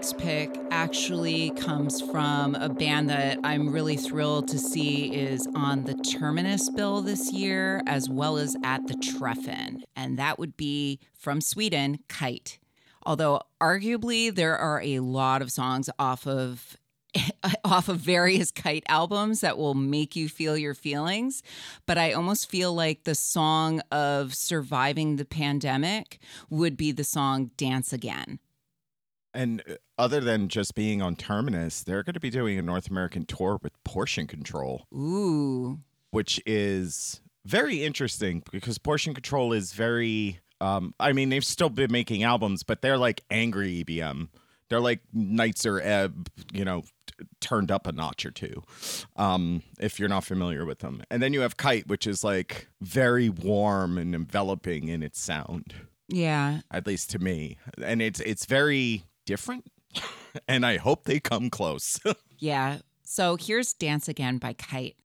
next 0.00 0.16
pick 0.16 0.58
actually 0.70 1.50
comes 1.50 2.00
from 2.00 2.54
a 2.54 2.70
band 2.70 3.10
that 3.10 3.38
I'm 3.44 3.70
really 3.70 3.98
thrilled 3.98 4.48
to 4.48 4.58
see 4.58 5.12
is 5.12 5.46
on 5.54 5.84
the 5.84 5.92
Terminus 5.92 6.70
bill 6.70 7.02
this 7.02 7.30
year, 7.34 7.82
as 7.86 8.08
well 8.08 8.38
as 8.38 8.56
at 8.64 8.86
the 8.86 8.94
Treffen. 8.94 9.84
And 9.94 10.18
that 10.18 10.38
would 10.38 10.56
be 10.56 11.00
from 11.12 11.42
Sweden, 11.42 11.98
Kite. 12.08 12.58
Although 13.02 13.42
arguably 13.60 14.34
there 14.34 14.56
are 14.56 14.80
a 14.80 15.00
lot 15.00 15.42
of 15.42 15.52
songs 15.52 15.90
off 15.98 16.26
of 16.26 16.78
off 17.62 17.90
of 17.90 17.98
various 17.98 18.50
kite 18.50 18.84
albums 18.88 19.42
that 19.42 19.58
will 19.58 19.74
make 19.74 20.16
you 20.16 20.28
feel 20.28 20.56
your 20.56 20.74
feelings 20.74 21.42
but 21.84 21.98
i 21.98 22.12
almost 22.12 22.48
feel 22.48 22.72
like 22.72 23.02
the 23.02 23.16
song 23.16 23.80
of 23.90 24.32
surviving 24.32 25.16
the 25.16 25.24
pandemic 25.24 26.20
would 26.50 26.76
be 26.76 26.92
the 26.92 27.02
song 27.02 27.50
dance 27.56 27.92
again 27.92 28.38
And 29.32 29.62
uh, 29.68 29.74
other 29.98 30.20
than 30.20 30.48
just 30.48 30.74
being 30.74 31.00
on 31.02 31.16
Terminus, 31.16 31.82
they're 31.82 32.02
going 32.02 32.14
to 32.14 32.20
be 32.20 32.30
doing 32.30 32.58
a 32.58 32.62
North 32.62 32.90
American 32.90 33.24
tour 33.24 33.58
with 33.62 33.72
Portion 33.84 34.26
Control, 34.26 34.86
ooh 34.94 35.78
which 36.10 36.40
is 36.44 37.20
very 37.44 37.84
interesting 37.84 38.42
because 38.50 38.78
Portion 38.78 39.14
Control 39.14 39.52
is 39.52 39.72
very. 39.72 40.40
Um, 40.60 40.94
I 41.00 41.12
mean, 41.12 41.30
they've 41.30 41.44
still 41.44 41.70
been 41.70 41.90
making 41.90 42.22
albums, 42.22 42.62
but 42.64 42.82
they're 42.82 42.98
like 42.98 43.22
angry 43.30 43.82
EBM. 43.84 44.28
They're 44.68 44.80
like 44.80 45.00
Nitzer 45.16 45.80
Ebb, 45.82 46.28
you 46.52 46.64
know, 46.64 46.82
t- 47.06 47.24
turned 47.40 47.70
up 47.70 47.86
a 47.86 47.92
notch 47.92 48.26
or 48.26 48.30
two. 48.30 48.62
Um, 49.16 49.62
if 49.80 49.98
you're 49.98 50.08
not 50.10 50.24
familiar 50.24 50.66
with 50.66 50.80
them, 50.80 51.02
and 51.10 51.22
then 51.22 51.32
you 51.32 51.40
have 51.40 51.56
Kite, 51.56 51.86
which 51.88 52.06
is 52.06 52.22
like 52.22 52.68
very 52.80 53.28
warm 53.30 53.96
and 53.96 54.14
enveloping 54.14 54.88
in 54.88 55.02
its 55.02 55.20
sound. 55.20 55.74
yeah 56.08 56.60
at 56.72 56.86
least 56.88 57.08
to 57.10 57.18
me 57.20 57.56
and 57.82 58.02
it's 58.02 58.18
it's 58.20 58.44
very 58.44 59.04
different 59.30 59.70
and 60.48 60.66
i 60.66 60.76
hope 60.76 61.04
they 61.04 61.20
come 61.20 61.48
close. 61.50 62.00
Yeah. 62.42 62.78
So 63.02 63.36
here's 63.36 63.74
dance 63.74 64.08
again 64.08 64.38
by 64.38 64.54
kite 64.54 64.96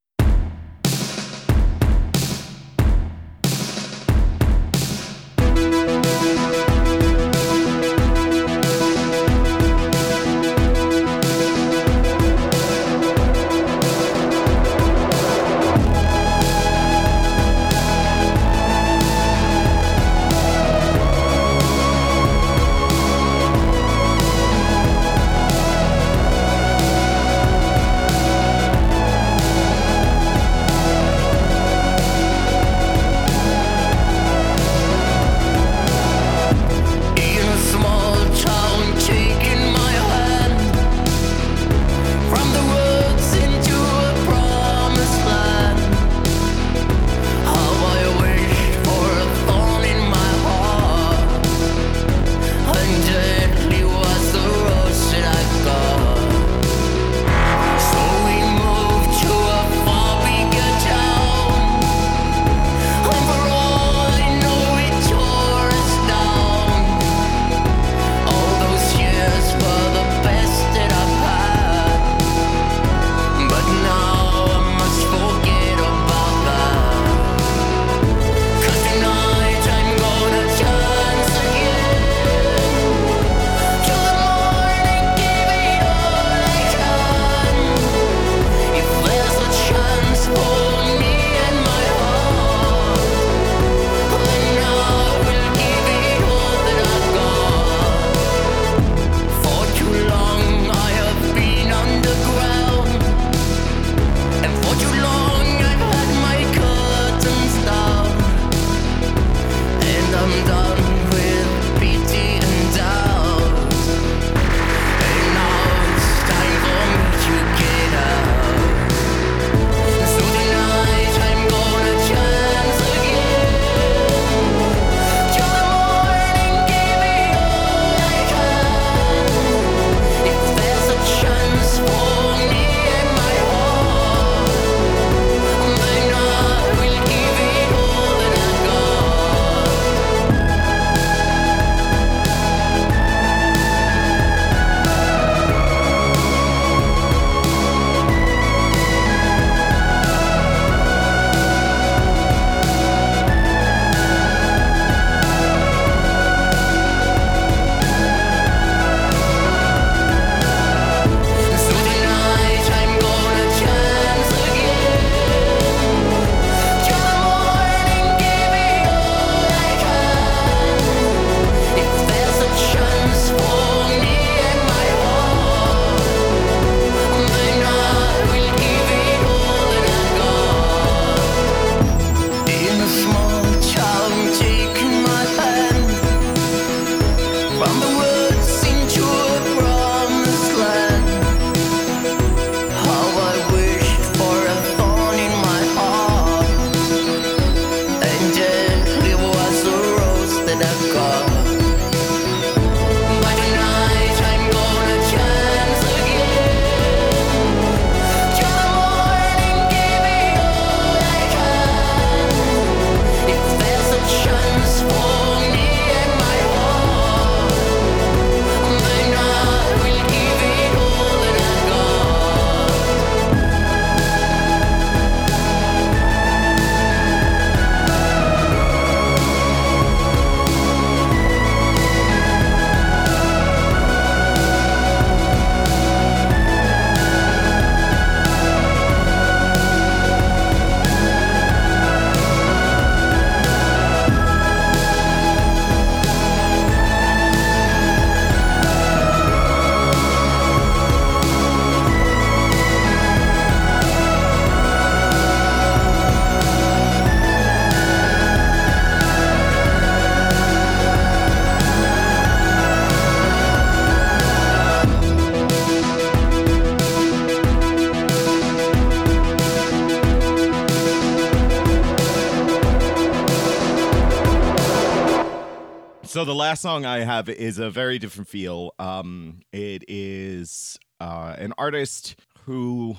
So 276.16 276.24
the 276.24 276.34
last 276.34 276.62
song 276.62 276.86
I 276.86 277.00
have 277.00 277.28
is 277.28 277.60
a 277.60 277.70
very 277.70 278.00
different 278.00 278.30
feel. 278.30 278.74
Um, 278.80 279.42
it 279.52 279.84
is 279.90 280.80
uh, 281.02 281.36
an 281.38 281.54
artist 281.58 282.16
who 282.46 282.96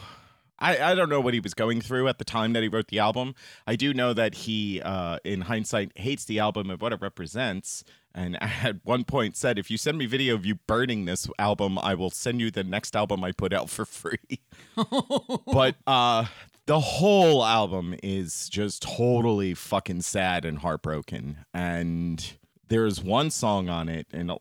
I, 0.59 0.93
I 0.93 0.95
don't 0.95 1.09
know 1.09 1.23
what 1.23 1.33
he 1.33 1.41
was 1.41 1.55
going 1.55 1.81
through 1.81 2.09
at 2.09 2.19
the 2.19 2.27
time 2.27 2.53
that 2.53 2.63
he 2.63 2.69
wrote 2.69 2.89
the 2.89 2.99
album. 2.99 3.35
I 3.67 3.75
do 3.75 3.95
know 3.95 4.13
that 4.13 4.35
he, 4.35 4.83
uh, 4.83 5.19
in 5.25 5.41
hindsight, 5.41 5.93
hates 5.97 6.27
the 6.27 6.41
album 6.41 6.69
and 6.69 6.79
what 6.79 6.93
it 6.93 7.01
represents. 7.01 7.85
And 8.15 8.37
at 8.43 8.85
one 8.85 9.05
point 9.05 9.35
said, 9.35 9.59
"If 9.59 9.71
you 9.71 9.79
send 9.79 9.97
me 9.97 10.05
video 10.05 10.35
of 10.35 10.45
you 10.45 10.57
burning 10.67 11.07
this 11.07 11.27
album, 11.39 11.79
I 11.79 11.95
will 11.95 12.11
send 12.11 12.43
you 12.43 12.51
the 12.51 12.65
next 12.65 12.95
album 12.95 13.25
I 13.25 13.33
put 13.33 13.55
out 13.55 13.71
for 13.71 13.87
free." 13.87 14.43
but 15.47 15.77
uh, 15.87 16.27
the 16.67 16.81
whole 16.81 17.43
album 17.43 17.95
is 18.03 18.51
just 18.51 18.83
totally 18.83 19.55
fucking 19.55 20.03
sad 20.03 20.45
and 20.45 20.59
heartbroken. 20.59 21.47
And 21.55 22.37
there's 22.69 23.03
one 23.03 23.31
song 23.31 23.69
on 23.69 23.89
it 23.89 24.07
and 24.13 24.31
uh, 24.31 24.37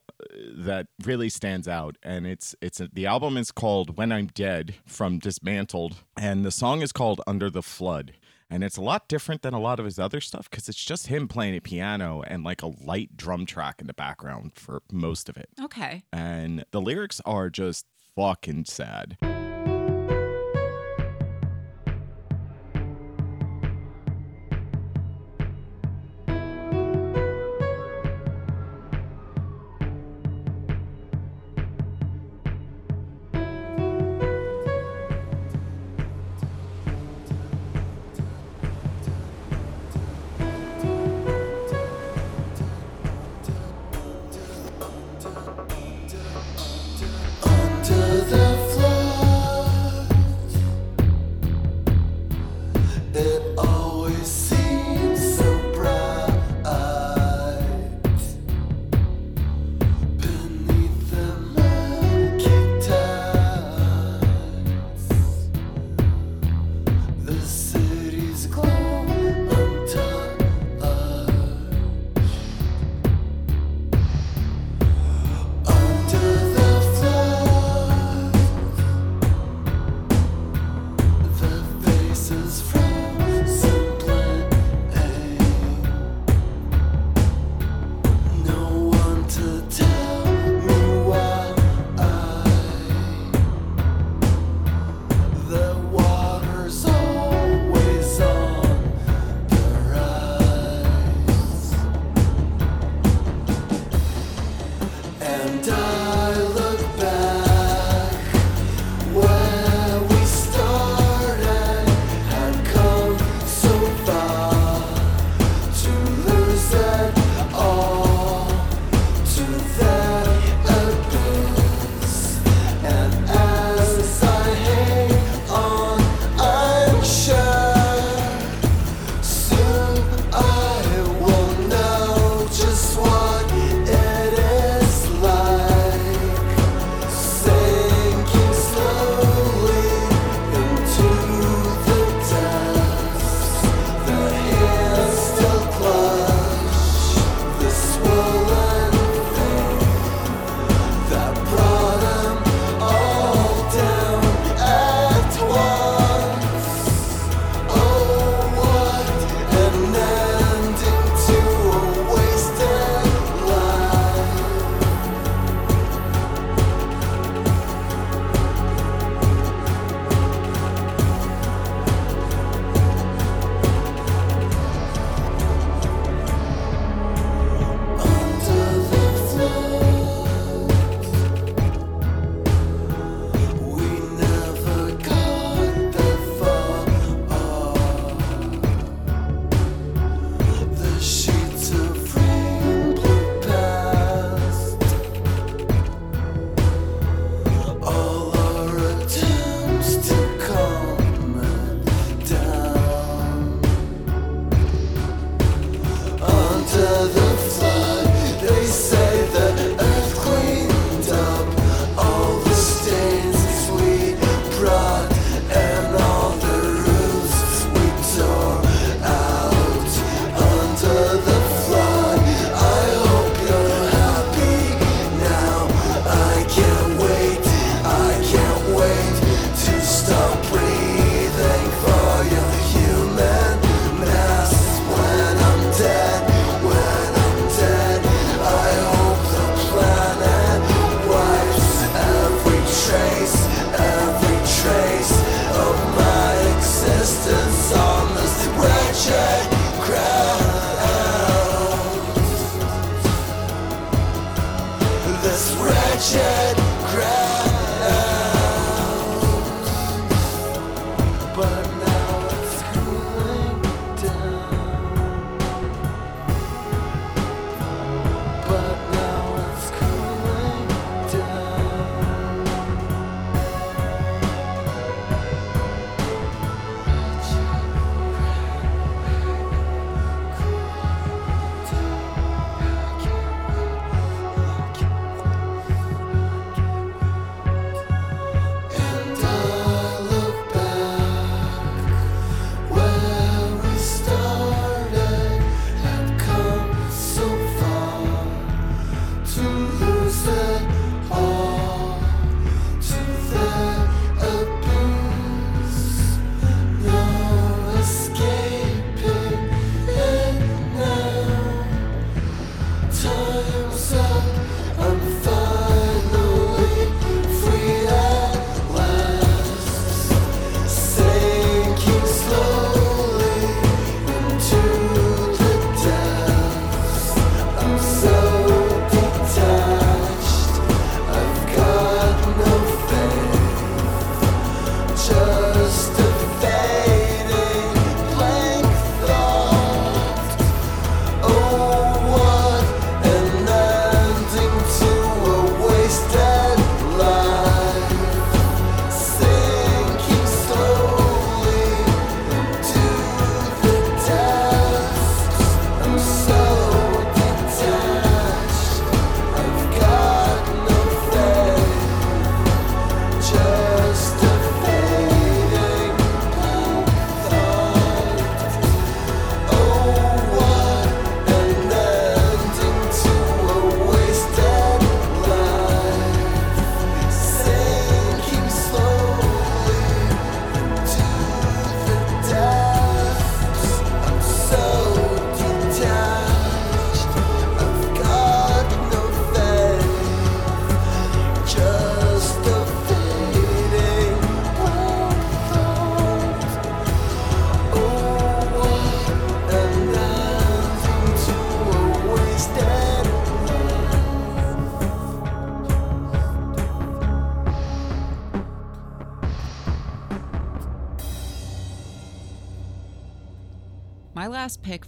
that 0.57 0.87
really 1.03 1.29
stands 1.29 1.67
out 1.67 1.95
and 2.03 2.25
it's 2.25 2.55
it's 2.61 2.79
a, 2.79 2.87
the 2.91 3.05
album 3.05 3.37
is 3.37 3.51
called 3.51 3.97
When 3.97 4.11
I'm 4.11 4.27
Dead 4.27 4.75
from 4.85 5.19
Dismantled 5.19 5.97
and 6.17 6.43
the 6.45 6.51
song 6.51 6.81
is 6.81 6.91
called 6.91 7.21
Under 7.27 7.49
the 7.49 7.61
Flood 7.63 8.13
and 8.49 8.63
it's 8.63 8.77
a 8.77 8.81
lot 8.81 9.07
different 9.07 9.41
than 9.41 9.53
a 9.53 9.59
lot 9.59 9.79
of 9.79 9.85
his 9.85 9.99
other 9.99 10.21
stuff 10.21 10.49
cuz 10.49 10.67
it's 10.69 10.83
just 10.83 11.07
him 11.07 11.27
playing 11.27 11.55
a 11.55 11.61
piano 11.61 12.21
and 12.27 12.43
like 12.43 12.61
a 12.61 12.67
light 12.67 13.15
drum 13.17 13.45
track 13.45 13.79
in 13.81 13.87
the 13.87 13.93
background 13.93 14.51
for 14.55 14.81
most 14.91 15.29
of 15.29 15.37
it 15.37 15.49
Okay. 15.61 16.03
and 16.11 16.65
the 16.71 16.81
lyrics 16.81 17.21
are 17.25 17.49
just 17.49 17.85
fucking 18.15 18.65
sad. 18.65 19.17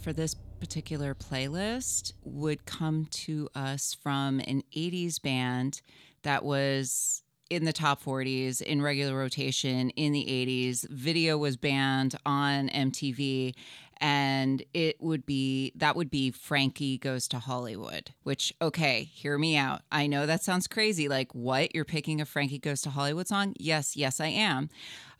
For 0.07 0.13
this 0.13 0.35
particular 0.61 1.13
playlist 1.13 2.13
would 2.23 2.65
come 2.65 3.05
to 3.11 3.49
us 3.53 3.93
from 3.93 4.39
an 4.47 4.63
80s 4.73 5.21
band 5.21 5.81
that 6.23 6.45
was 6.45 7.23
in 7.49 7.65
the 7.65 7.73
top 7.73 8.01
40s 8.01 8.61
in 8.61 8.81
regular 8.81 9.17
rotation 9.17 9.89
in 9.89 10.13
the 10.13 10.23
80s. 10.23 10.87
Video 10.87 11.37
was 11.37 11.57
banned 11.57 12.15
on 12.25 12.69
MTV 12.69 13.53
and 13.97 14.63
it 14.73 14.95
would 15.01 15.25
be 15.25 15.73
that 15.75 15.97
would 15.97 16.09
be 16.09 16.31
Frankie 16.31 16.97
Goes 16.97 17.27
to 17.27 17.39
Hollywood, 17.39 18.11
which 18.23 18.53
okay, 18.61 19.03
hear 19.03 19.37
me 19.37 19.57
out. 19.57 19.81
I 19.91 20.07
know 20.07 20.25
that 20.25 20.41
sounds 20.41 20.67
crazy 20.67 21.09
like 21.09 21.35
what? 21.35 21.75
You're 21.75 21.83
picking 21.83 22.21
a 22.21 22.25
Frankie 22.25 22.59
Goes 22.59 22.79
to 22.83 22.91
Hollywood 22.91 23.27
song? 23.27 23.55
Yes, 23.59 23.97
yes 23.97 24.21
I 24.21 24.27
am. 24.27 24.69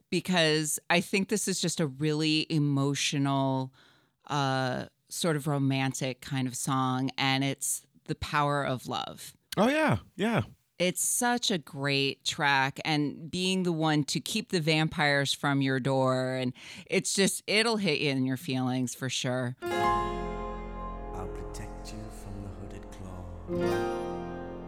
Because 0.09 0.79
I 0.89 1.01
think 1.01 1.27
this 1.27 1.49
is 1.49 1.59
just 1.59 1.81
a 1.81 1.87
really 1.87 2.47
emotional 2.49 3.73
uh 4.29 4.85
sort 5.09 5.35
of 5.35 5.47
romantic 5.47 6.21
kind 6.21 6.47
of 6.47 6.55
song 6.55 7.09
and 7.17 7.43
it's 7.43 7.83
the 8.05 8.15
power 8.15 8.63
of 8.65 8.87
love. 8.87 9.33
Oh 9.55 9.69
yeah, 9.69 9.97
yeah. 10.15 10.41
It's 10.79 11.03
such 11.03 11.49
a 11.49 11.57
great 11.57 12.23
track 12.23 12.79
and 12.85 13.31
being 13.31 13.63
the 13.63 13.71
one 13.71 14.03
to 14.05 14.19
keep 14.19 14.51
the 14.51 14.59
vampires 14.59 15.33
from 15.33 15.61
your 15.61 15.79
door 15.79 16.35
and 16.35 16.53
it's 16.85 17.13
just 17.13 17.41
it'll 17.47 17.77
hit 17.77 17.99
you 17.99 18.11
in 18.11 18.25
your 18.25 18.37
feelings 18.37 18.93
for 18.93 19.09
sure. 19.09 19.55
I'll 19.63 21.27
protect 21.27 21.93
you 21.93 22.03
from 22.21 22.43
the 22.43 22.49
hooded 22.59 22.85
claw. 22.91 23.23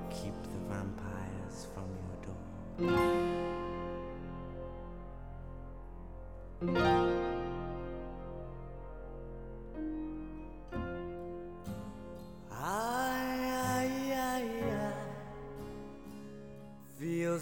Keep 0.10 0.34
the 0.44 0.58
vampires 0.68 1.68
from 1.74 1.90
your 2.82 2.98
door. 6.72 6.89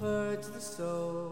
purge 0.00 0.46
the 0.54 0.60
soul. 0.60 1.29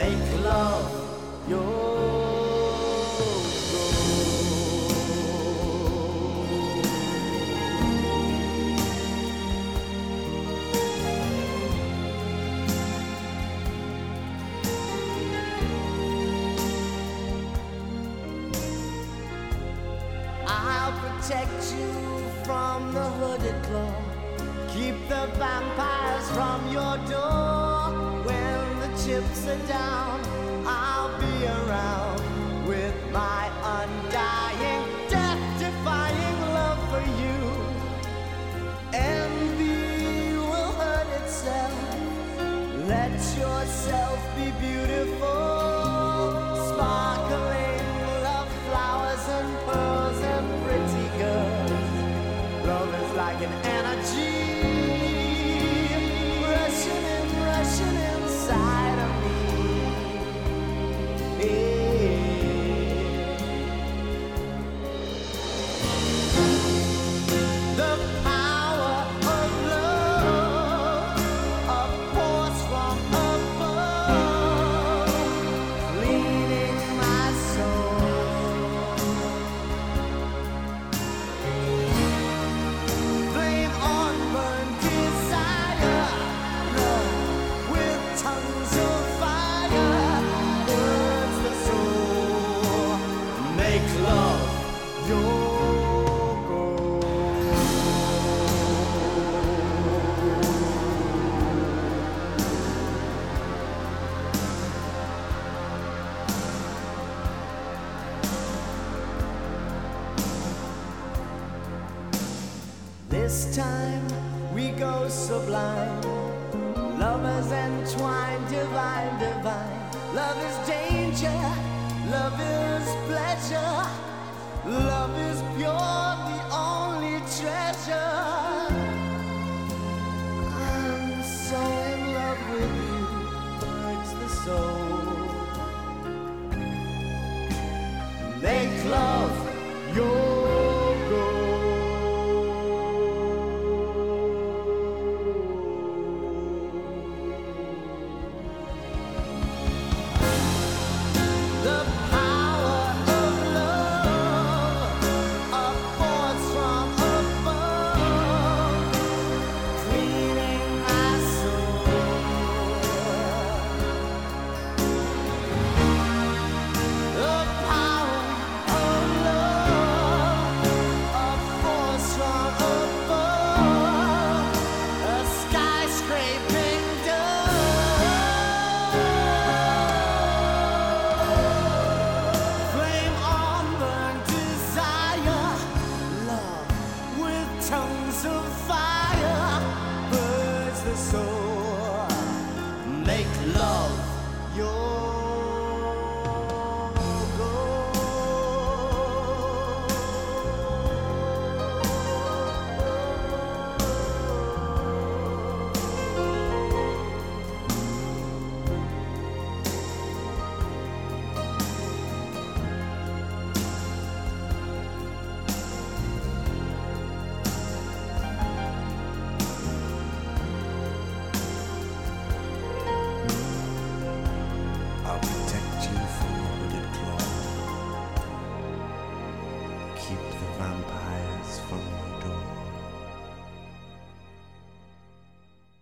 Make 0.00 0.44
love. 0.44 1.48
Your 1.48 1.79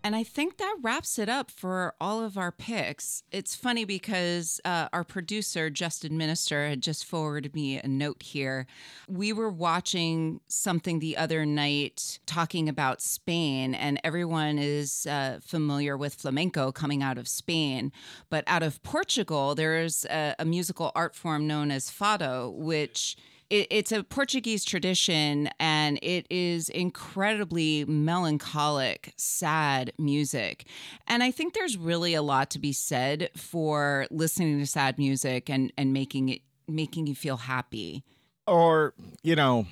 And 0.09 0.17
I 0.17 0.25
think 0.25 0.57
that 0.57 0.75
wraps 0.81 1.19
it 1.19 1.29
up 1.29 1.51
for 1.51 1.93
all 2.01 2.25
of 2.25 2.39
our 2.39 2.51
picks. 2.51 3.23
It's 3.31 3.55
funny 3.55 3.85
because 3.85 4.59
uh, 4.65 4.89
our 4.91 5.05
producer, 5.05 5.69
Justin 5.69 6.17
Minister, 6.17 6.67
had 6.67 6.81
just 6.81 7.05
forwarded 7.05 7.55
me 7.55 7.79
a 7.79 7.87
note 7.87 8.23
here. 8.23 8.67
We 9.07 9.35
were 9.35 9.51
watching 9.51 10.41
something 10.49 11.01
the 11.01 11.19
other 11.19 11.45
night 11.45 12.21
talking 12.25 12.71
about 12.71 13.03
Spain, 13.03 13.75
and 13.75 14.01
everyone 14.03 14.59
is 14.59 15.05
uh, 15.05 15.41
familiar 15.43 15.95
with 15.95 16.15
flamenco 16.15 16.73
coming 16.73 17.03
out 17.03 17.19
of 17.19 17.29
Spain. 17.29 17.93
But 18.31 18.45
out 18.47 18.63
of 18.63 18.83
Portugal, 18.83 19.55
there's 19.55 20.07
a, 20.07 20.35
a 20.39 20.47
musical 20.47 20.91
art 20.95 21.15
form 21.15 21.47
known 21.47 21.71
as 21.71 21.91
fado, 21.91 22.55
which 22.55 23.15
it, 23.51 23.67
it's 23.71 23.93
a 23.93 24.03
Portuguese 24.03 24.65
tradition 24.65 25.49
and 25.59 25.99
it 26.03 26.27
is 26.31 26.69
incredibly 26.69 27.85
melancholic, 27.87 29.15
sad 29.17 29.93
music. 29.99 30.67
And 31.07 31.23
I 31.23 31.31
think 31.31 31.55
there's 31.55 31.77
really 31.77 32.15
a 32.15 32.23
lot 32.23 32.51
to 32.51 32.59
be 32.59 32.73
said 32.73 33.31
for 33.37 34.07
listening 34.11 34.59
to 34.59 34.67
sad 34.67 34.99
music 34.99 35.49
and, 35.49 35.73
and 35.77 35.93
making 35.93 36.29
it 36.29 36.43
making 36.71 37.07
you 37.07 37.15
feel 37.15 37.39
happy. 37.39 38.05
or 38.47 38.93
you 39.23 39.35
know 39.35 39.67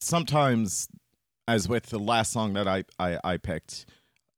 sometimes 0.00 0.88
as 1.46 1.68
with 1.68 1.86
the 1.86 1.98
last 1.98 2.32
song 2.32 2.54
that 2.54 2.66
I, 2.66 2.84
I 2.98 3.18
i 3.22 3.36
picked 3.36 3.84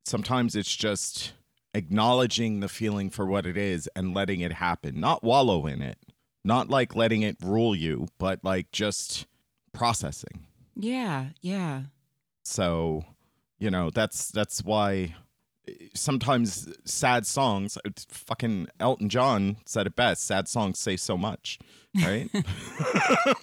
sometimes 0.04 0.56
it's 0.56 0.74
just 0.74 1.34
acknowledging 1.72 2.58
the 2.60 2.68
feeling 2.68 3.10
for 3.10 3.26
what 3.26 3.46
it 3.46 3.56
is 3.56 3.88
and 3.94 4.12
letting 4.12 4.40
it 4.40 4.54
happen 4.54 4.98
not 4.98 5.22
wallow 5.22 5.66
in 5.66 5.82
it 5.82 5.98
not 6.44 6.68
like 6.68 6.94
letting 6.94 7.22
it 7.22 7.36
rule 7.42 7.74
you 7.74 8.06
but 8.18 8.40
like 8.42 8.70
just 8.72 9.26
processing 9.72 10.46
Yeah, 10.76 11.28
yeah. 11.40 11.84
so 12.44 13.04
you 13.58 13.70
know 13.70 13.90
that's 13.90 14.30
that's 14.30 14.62
why 14.62 15.14
sometimes 15.94 16.68
sad 16.84 17.26
songs 17.26 17.78
fucking 18.08 18.66
elton 18.80 19.08
john 19.08 19.56
said 19.64 19.86
it 19.86 19.96
best 19.96 20.26
sad 20.26 20.48
songs 20.48 20.78
say 20.78 20.96
so 20.96 21.16
much 21.16 21.58
right 22.04 22.28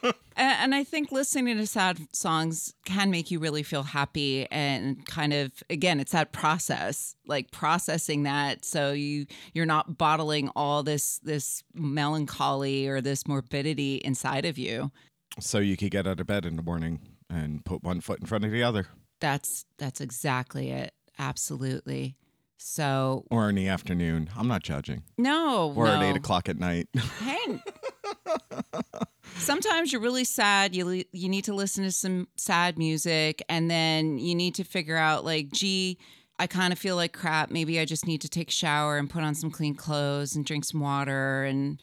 And 0.37 0.73
I 0.73 0.83
think 0.83 1.11
listening 1.11 1.57
to 1.57 1.67
sad 1.67 1.99
songs 2.13 2.73
can 2.85 3.11
make 3.11 3.31
you 3.31 3.39
really 3.39 3.63
feel 3.63 3.83
happy 3.83 4.47
and 4.49 5.05
kind 5.05 5.33
of 5.33 5.51
again 5.69 5.99
it's 5.99 6.13
that 6.13 6.31
process 6.31 7.15
like 7.27 7.51
processing 7.51 8.23
that 8.23 8.65
so 8.65 8.91
you 8.91 9.25
you're 9.53 9.65
not 9.65 9.97
bottling 9.97 10.49
all 10.55 10.83
this 10.83 11.19
this 11.19 11.63
melancholy 11.73 12.87
or 12.87 13.01
this 13.01 13.27
morbidity 13.27 13.95
inside 13.97 14.45
of 14.45 14.57
you. 14.57 14.91
so 15.39 15.59
you 15.59 15.77
could 15.77 15.91
get 15.91 16.07
out 16.07 16.19
of 16.19 16.27
bed 16.27 16.45
in 16.45 16.55
the 16.55 16.63
morning 16.63 16.99
and 17.29 17.63
put 17.65 17.83
one 17.83 18.01
foot 18.01 18.19
in 18.19 18.25
front 18.25 18.43
of 18.45 18.51
the 18.51 18.63
other 18.63 18.87
That's 19.19 19.65
that's 19.77 20.01
exactly 20.01 20.71
it. 20.71 20.93
Absolutely. 21.21 22.17
So 22.57 23.25
or 23.31 23.49
in 23.49 23.55
the 23.55 23.67
afternoon 23.67 24.29
i'm 24.37 24.47
not 24.47 24.61
judging 24.61 25.01
no, 25.17 25.73
or 25.75 25.85
no. 25.85 25.93
at 25.93 26.03
eight 26.03 26.15
o'clock 26.15 26.47
at 26.47 26.59
night 26.59 26.87
Hey. 27.19 27.59
Sometimes 29.37 29.91
you're 29.91 30.01
really 30.01 30.23
sad. 30.23 30.75
You 30.75 31.03
you 31.11 31.29
need 31.29 31.45
to 31.45 31.53
listen 31.53 31.83
to 31.83 31.91
some 31.91 32.27
sad 32.37 32.77
music, 32.77 33.41
and 33.49 33.71
then 33.71 34.19
you 34.19 34.35
need 34.35 34.55
to 34.55 34.63
figure 34.63 34.97
out 34.97 35.25
like, 35.25 35.51
gee, 35.51 35.97
I 36.37 36.47
kind 36.47 36.71
of 36.71 36.77
feel 36.79 36.95
like 36.95 37.13
crap. 37.13 37.49
Maybe 37.49 37.79
I 37.79 37.85
just 37.85 38.05
need 38.05 38.21
to 38.21 38.29
take 38.29 38.49
a 38.49 38.51
shower 38.53 38.97
and 38.97 39.09
put 39.09 39.23
on 39.23 39.33
some 39.33 39.49
clean 39.49 39.73
clothes 39.73 40.35
and 40.35 40.45
drink 40.45 40.65
some 40.65 40.81
water 40.81 41.43
and 41.45 41.81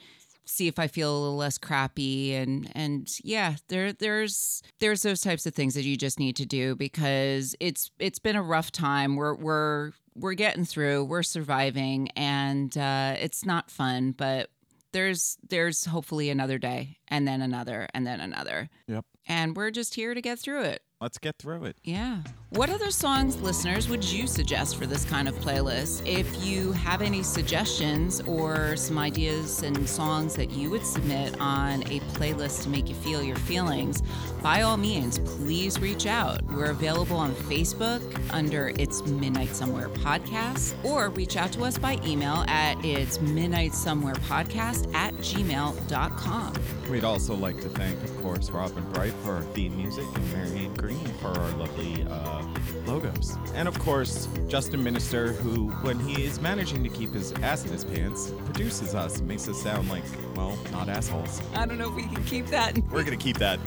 see 0.49 0.67
if 0.67 0.79
I 0.79 0.87
feel 0.87 1.11
a 1.11 1.21
little 1.21 1.37
less 1.37 1.59
crappy. 1.59 2.35
And 2.35 2.71
and 2.75 3.09
yeah, 3.23 3.57
there 3.69 3.93
there's 3.93 4.63
there's 4.81 5.03
those 5.03 5.21
types 5.21 5.47
of 5.47 5.55
things 5.55 5.75
that 5.75 5.85
you 5.85 5.97
just 5.97 6.19
need 6.19 6.37
to 6.37 6.47
do 6.47 6.75
because 6.75 7.55
it's 7.61 7.91
it's 7.99 8.19
been 8.19 8.37
a 8.37 8.43
rough 8.43 8.73
time. 8.73 9.17
We're 9.17 9.35
we're 9.35 9.93
we're 10.17 10.35
getting 10.35 10.65
through. 10.65 11.05
We're 11.05 11.23
surviving, 11.23 12.11
and 12.17 12.77
uh, 12.77 13.15
it's 13.19 13.45
not 13.45 13.71
fun, 13.71 14.13
but 14.13 14.51
there's 14.93 15.37
there's 15.49 15.85
hopefully 15.85 16.31
another 16.31 16.59
day 16.59 16.97
and 17.09 17.29
then 17.29 17.43
another 17.43 17.87
and 17.93 18.07
then 18.07 18.21
another 18.21 18.71
Yep. 18.87 19.05
and 19.29 19.55
we're 19.55 19.71
just 19.71 19.95
here 19.95 20.15
to 20.15 20.23
get 20.23 20.39
through 20.39 20.63
it 20.63 20.83
Let's 21.01 21.19
get 21.19 21.37
through 21.39 21.65
it. 21.65 21.77
yeah. 21.85 22.23
What 22.51 22.71
other 22.71 22.91
songs 22.91 23.37
listeners 23.43 23.91
would 23.91 24.03
you 24.03 24.27
suggest 24.27 24.77
for 24.79 24.87
this 24.87 25.05
kind 25.05 25.29
of 25.29 25.35
playlist? 25.35 26.05
If 26.07 26.43
you 26.43 26.73
have 26.73 27.03
any 27.03 27.23
suggestions 27.23 28.23
or 28.23 28.75
some 28.75 28.97
ideas 28.99 29.63
and 29.63 29.87
songs 29.87 30.35
that 30.37 30.51
you 30.51 30.71
would 30.71 30.85
submit 30.85 31.39
on 31.41 31.83
a 31.83 32.01
playlist 32.15 32.63
to 32.63 32.71
make 32.71 32.89
you 32.89 32.95
feel 32.95 33.23
your 33.23 33.37
feelings 33.37 34.03
by 34.43 34.63
all 34.63 34.79
means 34.79 35.19
please 35.19 35.79
reach 35.79 36.07
out. 36.07 36.43
We're 36.45 36.71
available 36.71 37.19
on 37.19 37.35
facebook 37.35 38.01
under 38.33 38.73
it's 38.79 39.05
midnight 39.05 39.55
somewhere 39.55 39.91
podcast 39.91 40.73
or 40.85 41.11
reach 41.11 41.37
out 41.37 41.53
to 41.53 41.65
us 41.65 41.77
by 41.77 41.99
email 42.07 42.45
at 42.49 42.83
it's 42.83 43.21
midnight 43.21 43.75
somewhere 43.75 44.15
podcast 44.15 44.93
at 44.95 45.13
gmail.com 45.17 46.55
We'd 46.89 47.05
also 47.05 47.35
like 47.35 47.61
to 47.61 47.69
thank, 47.69 48.03
of 48.03 48.23
course, 48.23 48.49
Robin 48.51 48.83
Bright 48.93 49.13
for 49.23 49.35
our 49.35 49.43
theme 49.43 49.77
music 49.77 50.07
and 50.15 50.33
Marianne 50.33 50.73
Green 50.89 51.07
for 51.21 51.29
our 51.29 51.51
lovely 51.59 52.07
uh, 52.09 52.43
logos. 52.87 53.37
And 53.55 53.69
of 53.69 53.79
course, 53.79 54.27
Justin 54.49 54.83
Minister, 54.83 55.33
who, 55.33 55.69
when 55.83 55.99
he 55.99 56.25
is 56.25 56.41
managing 56.41 56.83
to 56.83 56.89
keep 56.89 57.13
his 57.13 57.33
ass 57.43 57.67
in 57.67 57.73
his 57.73 57.85
pants, 57.85 58.33
produces 58.47 58.95
us 58.95 59.19
and 59.19 59.29
makes 59.29 59.47
us 59.49 59.61
sound 59.61 59.91
like, 59.91 60.05
well, 60.35 60.59
not 60.73 60.89
assholes. 60.89 61.43
i 61.55 61.67
don't 61.67 61.77
know 61.77 61.91
if 61.91 61.95
we 61.95 62.05
can 62.05 62.25
keep 62.25 62.47
that 62.47 62.75
We're 62.91 63.05
going 63.05 63.19
to 63.19 63.23
keep 63.23 63.37
that. 63.37 63.61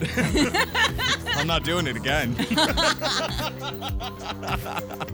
I'm 1.35 1.45
not 1.45 1.63
doing 1.63 1.85
it 1.85 1.95
again. 1.95 2.33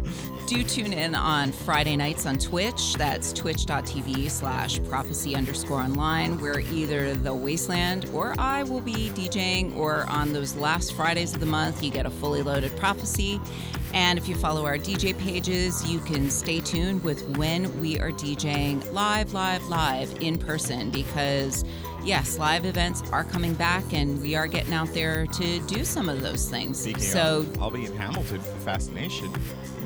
do 0.47 0.63
tune 0.63 0.93
in 0.93 1.13
on 1.13 1.51
Friday 1.51 1.97
nights 1.97 2.25
on 2.25 2.37
Twitch. 2.37 2.93
That's 2.93 3.33
twitch.tv 3.33 4.31
slash 4.31 4.81
prophecy 4.85 5.35
underscore 5.35 5.81
online, 5.81 6.39
where 6.39 6.61
either 6.61 7.15
The 7.15 7.33
Wasteland 7.33 8.09
or 8.13 8.33
I 8.39 8.63
will 8.63 8.79
be 8.79 9.09
DJing, 9.09 9.75
or 9.75 10.09
on 10.09 10.31
those 10.31 10.55
last 10.55 10.93
Fridays 10.93 11.33
of 11.33 11.41
the 11.41 11.45
month, 11.45 11.83
you 11.83 11.91
get 11.97 12.05
a 12.05 12.09
fully 12.11 12.43
loaded 12.43 12.75
prophecy. 12.77 13.41
And 13.91 14.19
if 14.19 14.27
you 14.27 14.35
follow 14.35 14.65
our 14.65 14.77
DJ 14.77 15.17
pages, 15.17 15.83
you 15.89 15.99
can 15.99 16.29
stay 16.29 16.59
tuned 16.59 17.03
with 17.03 17.37
when 17.37 17.79
we 17.79 17.99
are 17.99 18.11
DJing 18.11 18.91
live, 18.93 19.33
live, 19.33 19.67
live 19.67 20.15
in 20.21 20.37
person 20.37 20.91
because. 20.91 21.65
Yes, 22.03 22.37
live 22.39 22.63
events 22.63 23.03
are 23.11 23.25
coming 23.25 23.53
back, 23.53 23.83
and 23.91 24.21
we 24.21 24.33
are 24.33 24.47
getting 24.47 24.71
out 24.71 24.93
there 24.93 25.25
to 25.25 25.59
do 25.61 25.83
some 25.83 26.07
of 26.07 26.21
those 26.21 26.49
things. 26.49 26.79
Speaking 26.79 27.01
so, 27.01 27.39
of, 27.39 27.61
I'll 27.61 27.69
be 27.69 27.85
in 27.85 27.97
Hamilton 27.97 28.39
for 28.39 28.59
Fascination. 28.59 29.29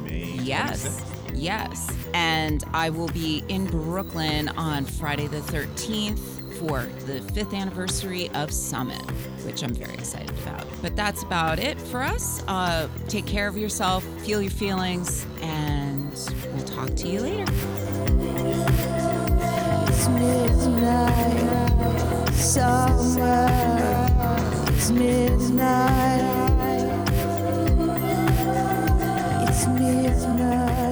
May 0.04 0.26
Yes. 0.44 1.02
26th. 1.02 1.32
Yes. 1.34 1.98
And 2.14 2.64
I 2.74 2.92
will 2.92 3.08
be 3.08 3.44
in 3.48 3.66
Brooklyn 3.66 4.50
on 4.50 4.86
Friday 4.86 5.26
the 5.28 5.40
13th 5.40 6.20
for 6.60 6.84
the 7.08 7.22
fifth 7.34 7.56
anniversary 7.56 8.30
of 8.36 8.52
Summit, 8.52 9.02
which 9.46 9.64
I'm 9.64 9.74
very 9.74 9.94
excited 9.94 10.30
about. 10.40 10.66
But 10.82 10.96
that's 10.96 11.24
about 11.24 11.60
it 11.60 11.80
for 11.80 12.02
us. 12.02 12.44
Uh, 12.48 12.88
take 13.08 13.26
care 13.26 13.48
of 13.48 13.58
yourself, 13.58 14.04
feel 14.26 14.42
your 14.42 14.52
feelings, 14.52 15.26
and 15.42 16.12
we'll 16.54 16.66
talk 16.66 16.96
to 16.96 17.08
you 17.08 17.22
later. 17.22 17.46
It's 19.88 20.08
midnight 20.08 21.42
somewhere. 22.34 24.08
It's 24.70 24.90
midnight. 24.92 26.22
It's 29.48 29.68
midnight 29.68 30.91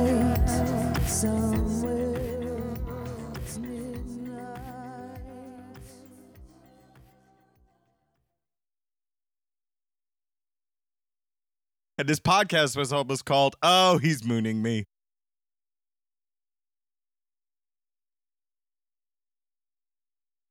And 11.99 12.07
this 12.07 12.21
podcast 12.21 12.77
was 12.77 12.93
almost 12.93 13.25
called, 13.25 13.57
Oh, 13.61 13.97
He's 13.97 14.23
Mooning 14.23 14.61
Me. 14.61 14.85